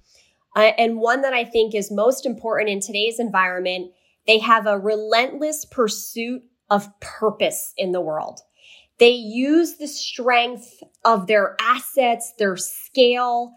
uh, 0.55 0.71
and 0.77 0.97
one 0.97 1.21
that 1.21 1.33
I 1.33 1.45
think 1.45 1.73
is 1.73 1.91
most 1.91 2.25
important 2.25 2.69
in 2.69 2.79
today's 2.79 3.19
environment, 3.19 3.91
they 4.27 4.39
have 4.39 4.67
a 4.67 4.79
relentless 4.79 5.65
pursuit 5.65 6.43
of 6.69 6.87
purpose 6.99 7.73
in 7.77 7.91
the 7.91 8.01
world. 8.01 8.39
They 8.99 9.11
use 9.11 9.77
the 9.77 9.87
strength 9.87 10.81
of 11.03 11.27
their 11.27 11.55
assets, 11.59 12.33
their 12.37 12.55
scale, 12.57 13.53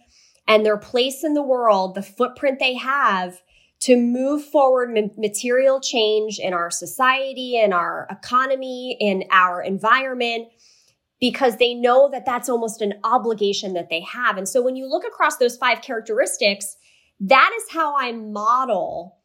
and 0.49 0.65
their 0.65 0.79
place 0.79 1.25
in 1.25 1.35
the 1.35 1.43
world, 1.43 1.95
the 1.95 2.03
footprint 2.03 2.59
they 2.59 2.75
have 2.75 3.41
to 3.81 3.97
move 3.97 4.45
forward 4.45 4.91
material 5.17 5.81
change 5.81 6.39
in 6.39 6.55
our 6.55 6.71
society, 6.71 7.59
in 7.59 7.73
our 7.73 8.07
economy, 8.11 8.97
in 8.99 9.25
our 9.31 9.63
environment, 9.63 10.49
because 11.21 11.57
they 11.57 11.75
know 11.75 12.11
that 12.11 12.27
that's 12.27 12.49
almost 12.49 12.83
an 12.83 12.95
obligation 13.05 13.73
that 13.75 13.89
they 13.89 14.01
have. 14.01 14.37
And 14.37 14.49
so 14.49 14.63
when 14.63 14.77
you 14.77 14.87
look 14.87 15.05
across 15.07 15.37
those 15.37 15.57
five 15.57 15.81
characteristics, 15.81 16.77
that 17.21 17.51
is 17.59 17.65
how 17.71 17.97
I 17.97 18.13
model 18.13 19.17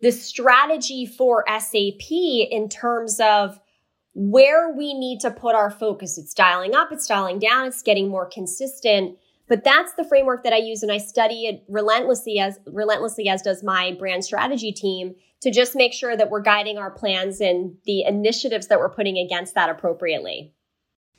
the 0.00 0.12
strategy 0.12 1.06
for 1.06 1.44
SAP 1.48 2.10
in 2.10 2.68
terms 2.68 3.20
of 3.20 3.60
where 4.14 4.74
we 4.74 4.94
need 4.94 5.20
to 5.20 5.30
put 5.30 5.54
our 5.54 5.70
focus. 5.70 6.18
It's 6.18 6.34
dialing 6.34 6.74
up, 6.74 6.90
it's 6.92 7.06
dialing 7.06 7.38
down, 7.38 7.66
it's 7.66 7.82
getting 7.82 8.08
more 8.08 8.28
consistent. 8.28 9.18
But 9.48 9.64
that's 9.64 9.94
the 9.94 10.04
framework 10.04 10.44
that 10.44 10.52
I 10.52 10.58
use 10.58 10.82
and 10.82 10.92
I 10.92 10.98
study 10.98 11.46
it 11.46 11.64
relentlessly 11.68 12.38
as 12.38 12.58
relentlessly 12.66 13.28
as 13.28 13.42
does 13.42 13.64
my 13.64 13.96
brand 13.98 14.24
strategy 14.24 14.72
team 14.72 15.16
to 15.42 15.50
just 15.50 15.74
make 15.74 15.92
sure 15.92 16.16
that 16.16 16.30
we're 16.30 16.40
guiding 16.42 16.78
our 16.78 16.90
plans 16.90 17.40
and 17.40 17.74
the 17.84 18.02
initiatives 18.02 18.68
that 18.68 18.78
we're 18.78 18.94
putting 18.94 19.18
against 19.18 19.54
that 19.54 19.68
appropriately. 19.68 20.54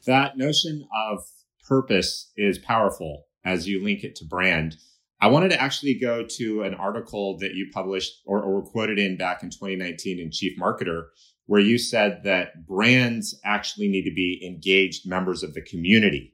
That 0.06 0.38
notion 0.38 0.88
of 1.10 1.24
purpose 1.68 2.32
is 2.36 2.58
powerful 2.58 3.26
as 3.46 3.68
you 3.68 3.84
link 3.84 4.04
it 4.04 4.16
to 4.16 4.26
brand. 4.26 4.78
I 5.20 5.28
wanted 5.28 5.52
to 5.52 5.62
actually 5.62 6.00
go 6.00 6.26
to 6.38 6.64
an 6.64 6.74
article 6.74 7.38
that 7.40 7.54
you 7.54 7.70
published 7.72 8.22
or, 8.26 8.42
or 8.42 8.64
quoted 8.64 8.98
in 8.98 9.18
back 9.18 9.44
in 9.44 9.52
2019 9.52 10.20
in 10.20 10.32
Chief 10.32 10.58
Marketer, 10.60 11.04
where 11.46 11.62
you 11.62 11.78
said 11.78 12.22
that 12.24 12.66
brands 12.66 13.40
actually 13.46 13.88
need 13.88 14.04
to 14.04 14.14
be 14.14 14.42
engaged 14.46 15.08
members 15.08 15.44
of 15.44 15.54
the 15.54 15.62
community. 15.62 16.34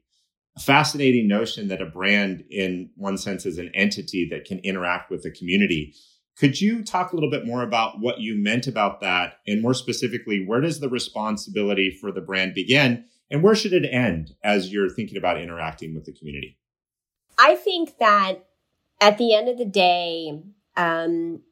A 0.56 0.60
fascinating 0.60 1.28
notion 1.28 1.68
that 1.68 1.82
a 1.82 1.86
brand, 1.86 2.44
in 2.50 2.90
one 2.96 3.18
sense, 3.18 3.44
is 3.44 3.58
an 3.58 3.70
entity 3.74 4.26
that 4.30 4.46
can 4.46 4.58
interact 4.60 5.10
with 5.10 5.22
the 5.22 5.30
community. 5.30 5.94
Could 6.38 6.60
you 6.60 6.82
talk 6.82 7.12
a 7.12 7.14
little 7.14 7.30
bit 7.30 7.46
more 7.46 7.62
about 7.62 8.00
what 8.00 8.20
you 8.20 8.34
meant 8.34 8.66
about 8.66 9.00
that? 9.00 9.34
And 9.46 9.60
more 9.60 9.74
specifically, 9.74 10.44
where 10.46 10.60
does 10.60 10.80
the 10.80 10.88
responsibility 10.88 11.96
for 12.00 12.10
the 12.10 12.20
brand 12.20 12.54
begin? 12.54 13.04
And 13.30 13.42
where 13.42 13.54
should 13.54 13.72
it 13.72 13.86
end 13.90 14.34
as 14.42 14.72
you're 14.72 14.88
thinking 14.88 15.18
about 15.18 15.40
interacting 15.40 15.94
with 15.94 16.04
the 16.04 16.12
community? 16.12 16.58
I 17.38 17.56
think 17.56 17.98
that 17.98 18.46
at 19.00 19.18
the 19.18 19.34
end 19.34 19.48
of 19.48 19.58
the 19.58 19.64
day, 19.64 20.40
um, 20.76 21.42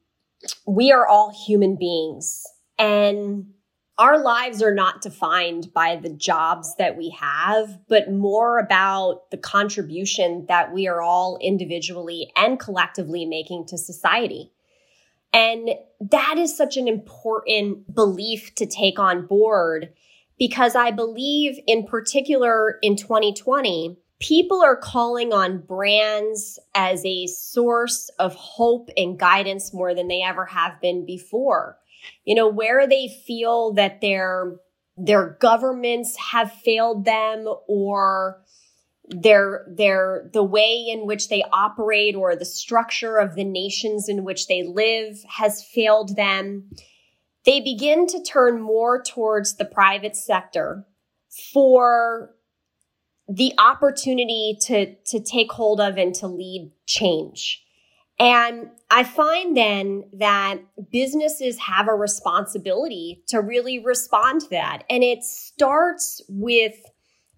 we 0.66 0.92
are 0.92 1.06
all 1.06 1.32
human 1.46 1.76
beings. 1.76 2.42
And 2.78 3.52
our 3.98 4.18
lives 4.22 4.62
are 4.62 4.74
not 4.74 5.00
defined 5.00 5.72
by 5.72 5.96
the 5.96 6.10
jobs 6.10 6.76
that 6.76 6.96
we 6.96 7.10
have, 7.18 7.78
but 7.88 8.10
more 8.10 8.58
about 8.58 9.30
the 9.30 9.38
contribution 9.38 10.44
that 10.48 10.72
we 10.72 10.86
are 10.86 11.00
all 11.00 11.38
individually 11.40 12.30
and 12.36 12.60
collectively 12.60 13.24
making 13.24 13.66
to 13.68 13.78
society. 13.78 14.52
And 15.32 15.70
that 16.00 16.34
is 16.36 16.56
such 16.56 16.76
an 16.76 16.88
important 16.88 17.94
belief 17.94 18.54
to 18.56 18.66
take 18.66 18.98
on 18.98 19.26
board 19.26 19.94
because 20.38 20.76
I 20.76 20.90
believe, 20.90 21.58
in 21.66 21.86
particular 21.86 22.78
in 22.82 22.96
2020, 22.96 23.96
people 24.20 24.62
are 24.62 24.76
calling 24.76 25.32
on 25.32 25.58
brands 25.58 26.58
as 26.74 27.04
a 27.04 27.26
source 27.26 28.10
of 28.18 28.34
hope 28.34 28.88
and 28.96 29.18
guidance 29.18 29.72
more 29.72 29.94
than 29.94 30.08
they 30.08 30.22
ever 30.22 30.46
have 30.46 30.80
been 30.80 31.04
before. 31.04 31.78
You 32.24 32.34
know, 32.34 32.48
where 32.48 32.86
they 32.86 33.08
feel 33.26 33.72
that 33.74 34.00
their 34.00 34.56
their 34.96 35.36
governments 35.40 36.16
have 36.16 36.50
failed 36.52 37.04
them 37.04 37.46
or 37.68 38.42
their 39.08 39.66
their 39.68 40.30
the 40.32 40.42
way 40.42 40.86
in 40.88 41.06
which 41.06 41.28
they 41.28 41.42
operate 41.52 42.16
or 42.16 42.34
the 42.34 42.44
structure 42.44 43.18
of 43.18 43.34
the 43.34 43.44
nations 43.44 44.08
in 44.08 44.24
which 44.24 44.46
they 44.46 44.62
live 44.62 45.22
has 45.28 45.62
failed 45.62 46.16
them 46.16 46.70
they 47.46 47.60
begin 47.60 48.06
to 48.08 48.22
turn 48.22 48.60
more 48.60 49.02
towards 49.02 49.56
the 49.56 49.64
private 49.64 50.16
sector 50.16 50.84
for 51.52 52.34
the 53.28 53.52
opportunity 53.58 54.56
to 54.62 54.94
to 55.06 55.20
take 55.20 55.52
hold 55.52 55.80
of 55.80 55.96
and 55.96 56.14
to 56.16 56.26
lead 56.26 56.70
change 56.86 57.62
and 58.18 58.70
I 58.90 59.04
find 59.04 59.56
then 59.56 60.04
that 60.14 60.58
businesses 60.90 61.58
have 61.58 61.88
a 61.88 61.94
responsibility 61.94 63.22
to 63.28 63.40
really 63.40 63.78
respond 63.78 64.42
to 64.42 64.50
that. 64.50 64.84
And 64.88 65.02
it 65.02 65.22
starts 65.22 66.22
with 66.28 66.76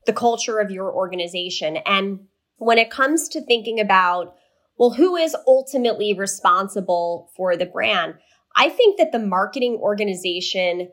the 0.07 0.13
culture 0.13 0.59
of 0.61 0.71
your 0.71 0.93
organization. 0.93 1.79
And 1.79 2.21
when 2.59 2.79
it 2.79 2.91
comes 2.91 3.29
to 3.31 3.41
thinking 3.41 3.81
about, 3.81 4.37
well, 4.77 4.91
who 4.91 5.17
is 5.17 5.37
ultimately 5.49 6.15
responsible 6.15 7.33
for 7.37 7.57
the 7.57 7.67
brand? 7.67 8.15
I 8.59 8.69
think 8.69 8.99
that 8.99 9.13
the 9.13 9.19
marketing 9.19 9.79
organization 9.81 10.91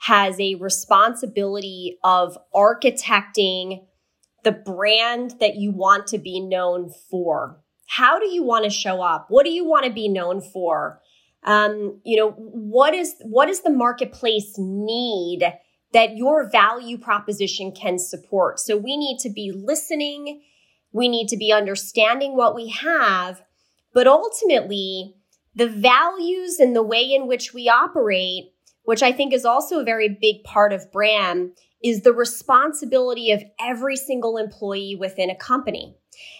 has 0.00 0.38
a 0.38 0.56
responsibility 0.56 1.96
of 2.04 2.36
architecting 2.54 3.86
the 4.42 4.52
brand 4.52 5.36
that 5.40 5.56
you 5.56 5.70
want 5.70 6.08
to 6.08 6.18
be 6.18 6.40
known 6.40 6.90
for 7.10 7.64
how 7.86 8.18
do 8.18 8.26
you 8.26 8.42
want 8.42 8.64
to 8.64 8.70
show 8.70 9.02
up? 9.02 9.26
What 9.28 9.44
do 9.44 9.50
you 9.50 9.64
want 9.64 9.84
to 9.86 9.92
be 9.92 10.08
known 10.08 10.40
for? 10.40 11.00
Um, 11.44 12.00
you 12.04 12.16
know, 12.16 12.30
what 12.30 12.94
is 12.94 13.14
what 13.22 13.46
does 13.46 13.60
the 13.60 13.70
marketplace 13.70 14.54
need 14.56 15.44
that 15.92 16.16
your 16.16 16.48
value 16.50 16.98
proposition 16.98 17.72
can 17.72 17.98
support? 17.98 18.58
So 18.58 18.76
we 18.76 18.96
need 18.96 19.18
to 19.20 19.30
be 19.30 19.52
listening, 19.52 20.42
we 20.92 21.08
need 21.08 21.28
to 21.28 21.36
be 21.36 21.52
understanding 21.52 22.36
what 22.36 22.54
we 22.54 22.68
have, 22.70 23.42
but 23.92 24.06
ultimately 24.06 25.14
the 25.54 25.68
values 25.68 26.58
and 26.58 26.74
the 26.74 26.82
way 26.82 27.02
in 27.02 27.26
which 27.26 27.54
we 27.54 27.68
operate, 27.68 28.52
which 28.84 29.02
I 29.02 29.12
think 29.12 29.32
is 29.32 29.44
also 29.44 29.80
a 29.80 29.84
very 29.84 30.08
big 30.08 30.44
part 30.44 30.72
of 30.72 30.90
brand, 30.92 31.52
is 31.82 32.00
the 32.00 32.12
responsibility 32.12 33.30
of 33.30 33.44
every 33.60 33.96
single 33.96 34.36
employee 34.36 34.96
within 34.98 35.30
a 35.30 35.36
company. 35.36 35.94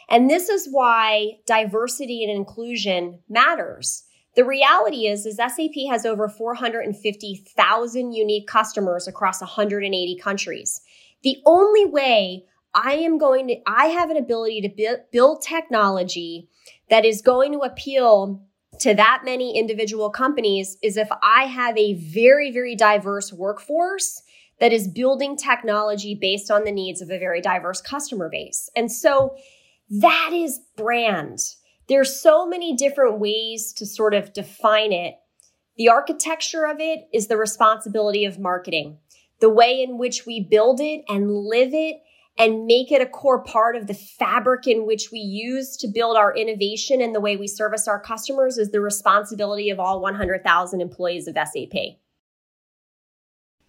And 0.08 0.30
this 0.30 0.48
is 0.48 0.68
why 0.70 1.38
diversity 1.46 2.24
and 2.24 2.34
inclusion 2.34 3.20
matters. 3.28 4.04
The 4.36 4.44
reality 4.44 5.06
is, 5.06 5.26
is 5.26 5.36
SAP 5.36 5.88
has 5.90 6.04
over 6.04 6.28
450,000 6.28 8.12
unique 8.12 8.48
customers 8.48 9.06
across 9.06 9.40
180 9.40 10.18
countries. 10.20 10.80
The 11.22 11.36
only 11.46 11.84
way 11.84 12.44
I 12.74 12.94
am 12.94 13.18
going 13.18 13.46
to, 13.48 13.56
I 13.66 13.86
have 13.86 14.10
an 14.10 14.16
ability 14.16 14.62
to 14.62 14.98
build 15.12 15.42
technology 15.42 16.48
that 16.90 17.04
is 17.04 17.22
going 17.22 17.52
to 17.52 17.60
appeal 17.60 18.42
to 18.84 18.92
that 18.92 19.22
many 19.24 19.58
individual 19.58 20.10
companies 20.10 20.76
is 20.82 20.98
if 20.98 21.08
I 21.22 21.44
have 21.44 21.74
a 21.78 21.94
very, 21.94 22.50
very 22.52 22.76
diverse 22.76 23.32
workforce 23.32 24.22
that 24.60 24.74
is 24.74 24.86
building 24.86 25.38
technology 25.38 26.14
based 26.14 26.50
on 26.50 26.64
the 26.64 26.70
needs 26.70 27.00
of 27.00 27.08
a 27.08 27.18
very 27.18 27.40
diverse 27.40 27.80
customer 27.80 28.28
base. 28.28 28.68
And 28.76 28.92
so 28.92 29.36
that 29.88 30.32
is 30.34 30.60
brand. 30.76 31.38
There's 31.88 32.20
so 32.20 32.46
many 32.46 32.76
different 32.76 33.18
ways 33.18 33.72
to 33.72 33.86
sort 33.86 34.12
of 34.12 34.34
define 34.34 34.92
it. 34.92 35.14
The 35.78 35.88
architecture 35.88 36.66
of 36.66 36.78
it 36.78 37.08
is 37.10 37.28
the 37.28 37.38
responsibility 37.38 38.26
of 38.26 38.38
marketing. 38.38 38.98
The 39.40 39.48
way 39.48 39.82
in 39.82 39.96
which 39.96 40.26
we 40.26 40.40
build 40.40 40.78
it 40.82 41.06
and 41.08 41.30
live 41.30 41.72
it 41.72 42.02
and 42.38 42.66
make 42.66 42.90
it 42.90 43.00
a 43.00 43.06
core 43.06 43.42
part 43.42 43.76
of 43.76 43.86
the 43.86 43.94
fabric 43.94 44.66
in 44.66 44.86
which 44.86 45.10
we 45.12 45.20
use 45.20 45.76
to 45.76 45.86
build 45.86 46.16
our 46.16 46.34
innovation 46.34 47.00
and 47.00 47.14
the 47.14 47.20
way 47.20 47.36
we 47.36 47.46
service 47.46 47.86
our 47.86 48.00
customers 48.00 48.58
is 48.58 48.70
the 48.70 48.80
responsibility 48.80 49.70
of 49.70 49.78
all 49.78 50.00
100,000 50.00 50.80
employees 50.80 51.28
of 51.28 51.36
SAP. 51.36 51.96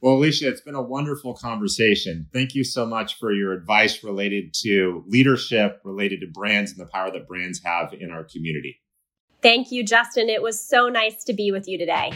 Well, 0.02 0.16
Alicia, 0.16 0.50
it's 0.50 0.62
been 0.62 0.76
a 0.76 0.82
wonderful 0.82 1.34
conversation. 1.34 2.28
Thank 2.34 2.54
you 2.54 2.64
so 2.64 2.86
much 2.86 3.18
for 3.18 3.32
your 3.32 3.54
advice 3.54 4.04
related 4.04 4.54
to 4.62 5.04
leadership, 5.08 5.80
related 5.84 6.20
to 6.22 6.28
brands, 6.28 6.72
and 6.72 6.80
the 6.80 6.86
power 6.86 7.12
that 7.12 7.28
brands 7.28 7.62
have 7.64 7.94
in 7.94 8.12
our 8.12 8.24
community. 8.24 8.82
Thank 9.42 9.72
you, 9.72 9.84
Justin. 9.84 10.30
It 10.30 10.42
was 10.42 10.60
so 10.60 10.90
nice 10.90 11.24
to 11.26 11.34
be 11.34 11.52
with 11.52 11.68
you 11.68 11.78
today. 11.78 12.12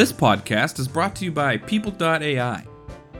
This 0.00 0.14
podcast 0.14 0.78
is 0.78 0.88
brought 0.88 1.14
to 1.16 1.26
you 1.26 1.30
by 1.30 1.58
People.ai. 1.58 2.64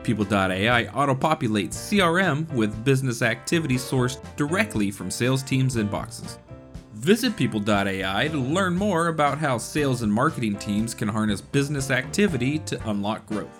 People.ai 0.02 0.86
auto-populates 0.86 1.74
CRM 1.74 2.50
with 2.54 2.86
business 2.86 3.20
activity 3.20 3.74
sourced 3.74 4.18
directly 4.34 4.90
from 4.90 5.10
sales 5.10 5.42
teams' 5.42 5.76
inboxes. 5.76 6.38
Visit 6.94 7.36
People.ai 7.36 8.28
to 8.28 8.38
learn 8.38 8.78
more 8.78 9.08
about 9.08 9.36
how 9.36 9.58
sales 9.58 10.00
and 10.00 10.10
marketing 10.10 10.56
teams 10.56 10.94
can 10.94 11.06
harness 11.08 11.42
business 11.42 11.90
activity 11.90 12.60
to 12.60 12.88
unlock 12.88 13.26
growth. 13.26 13.59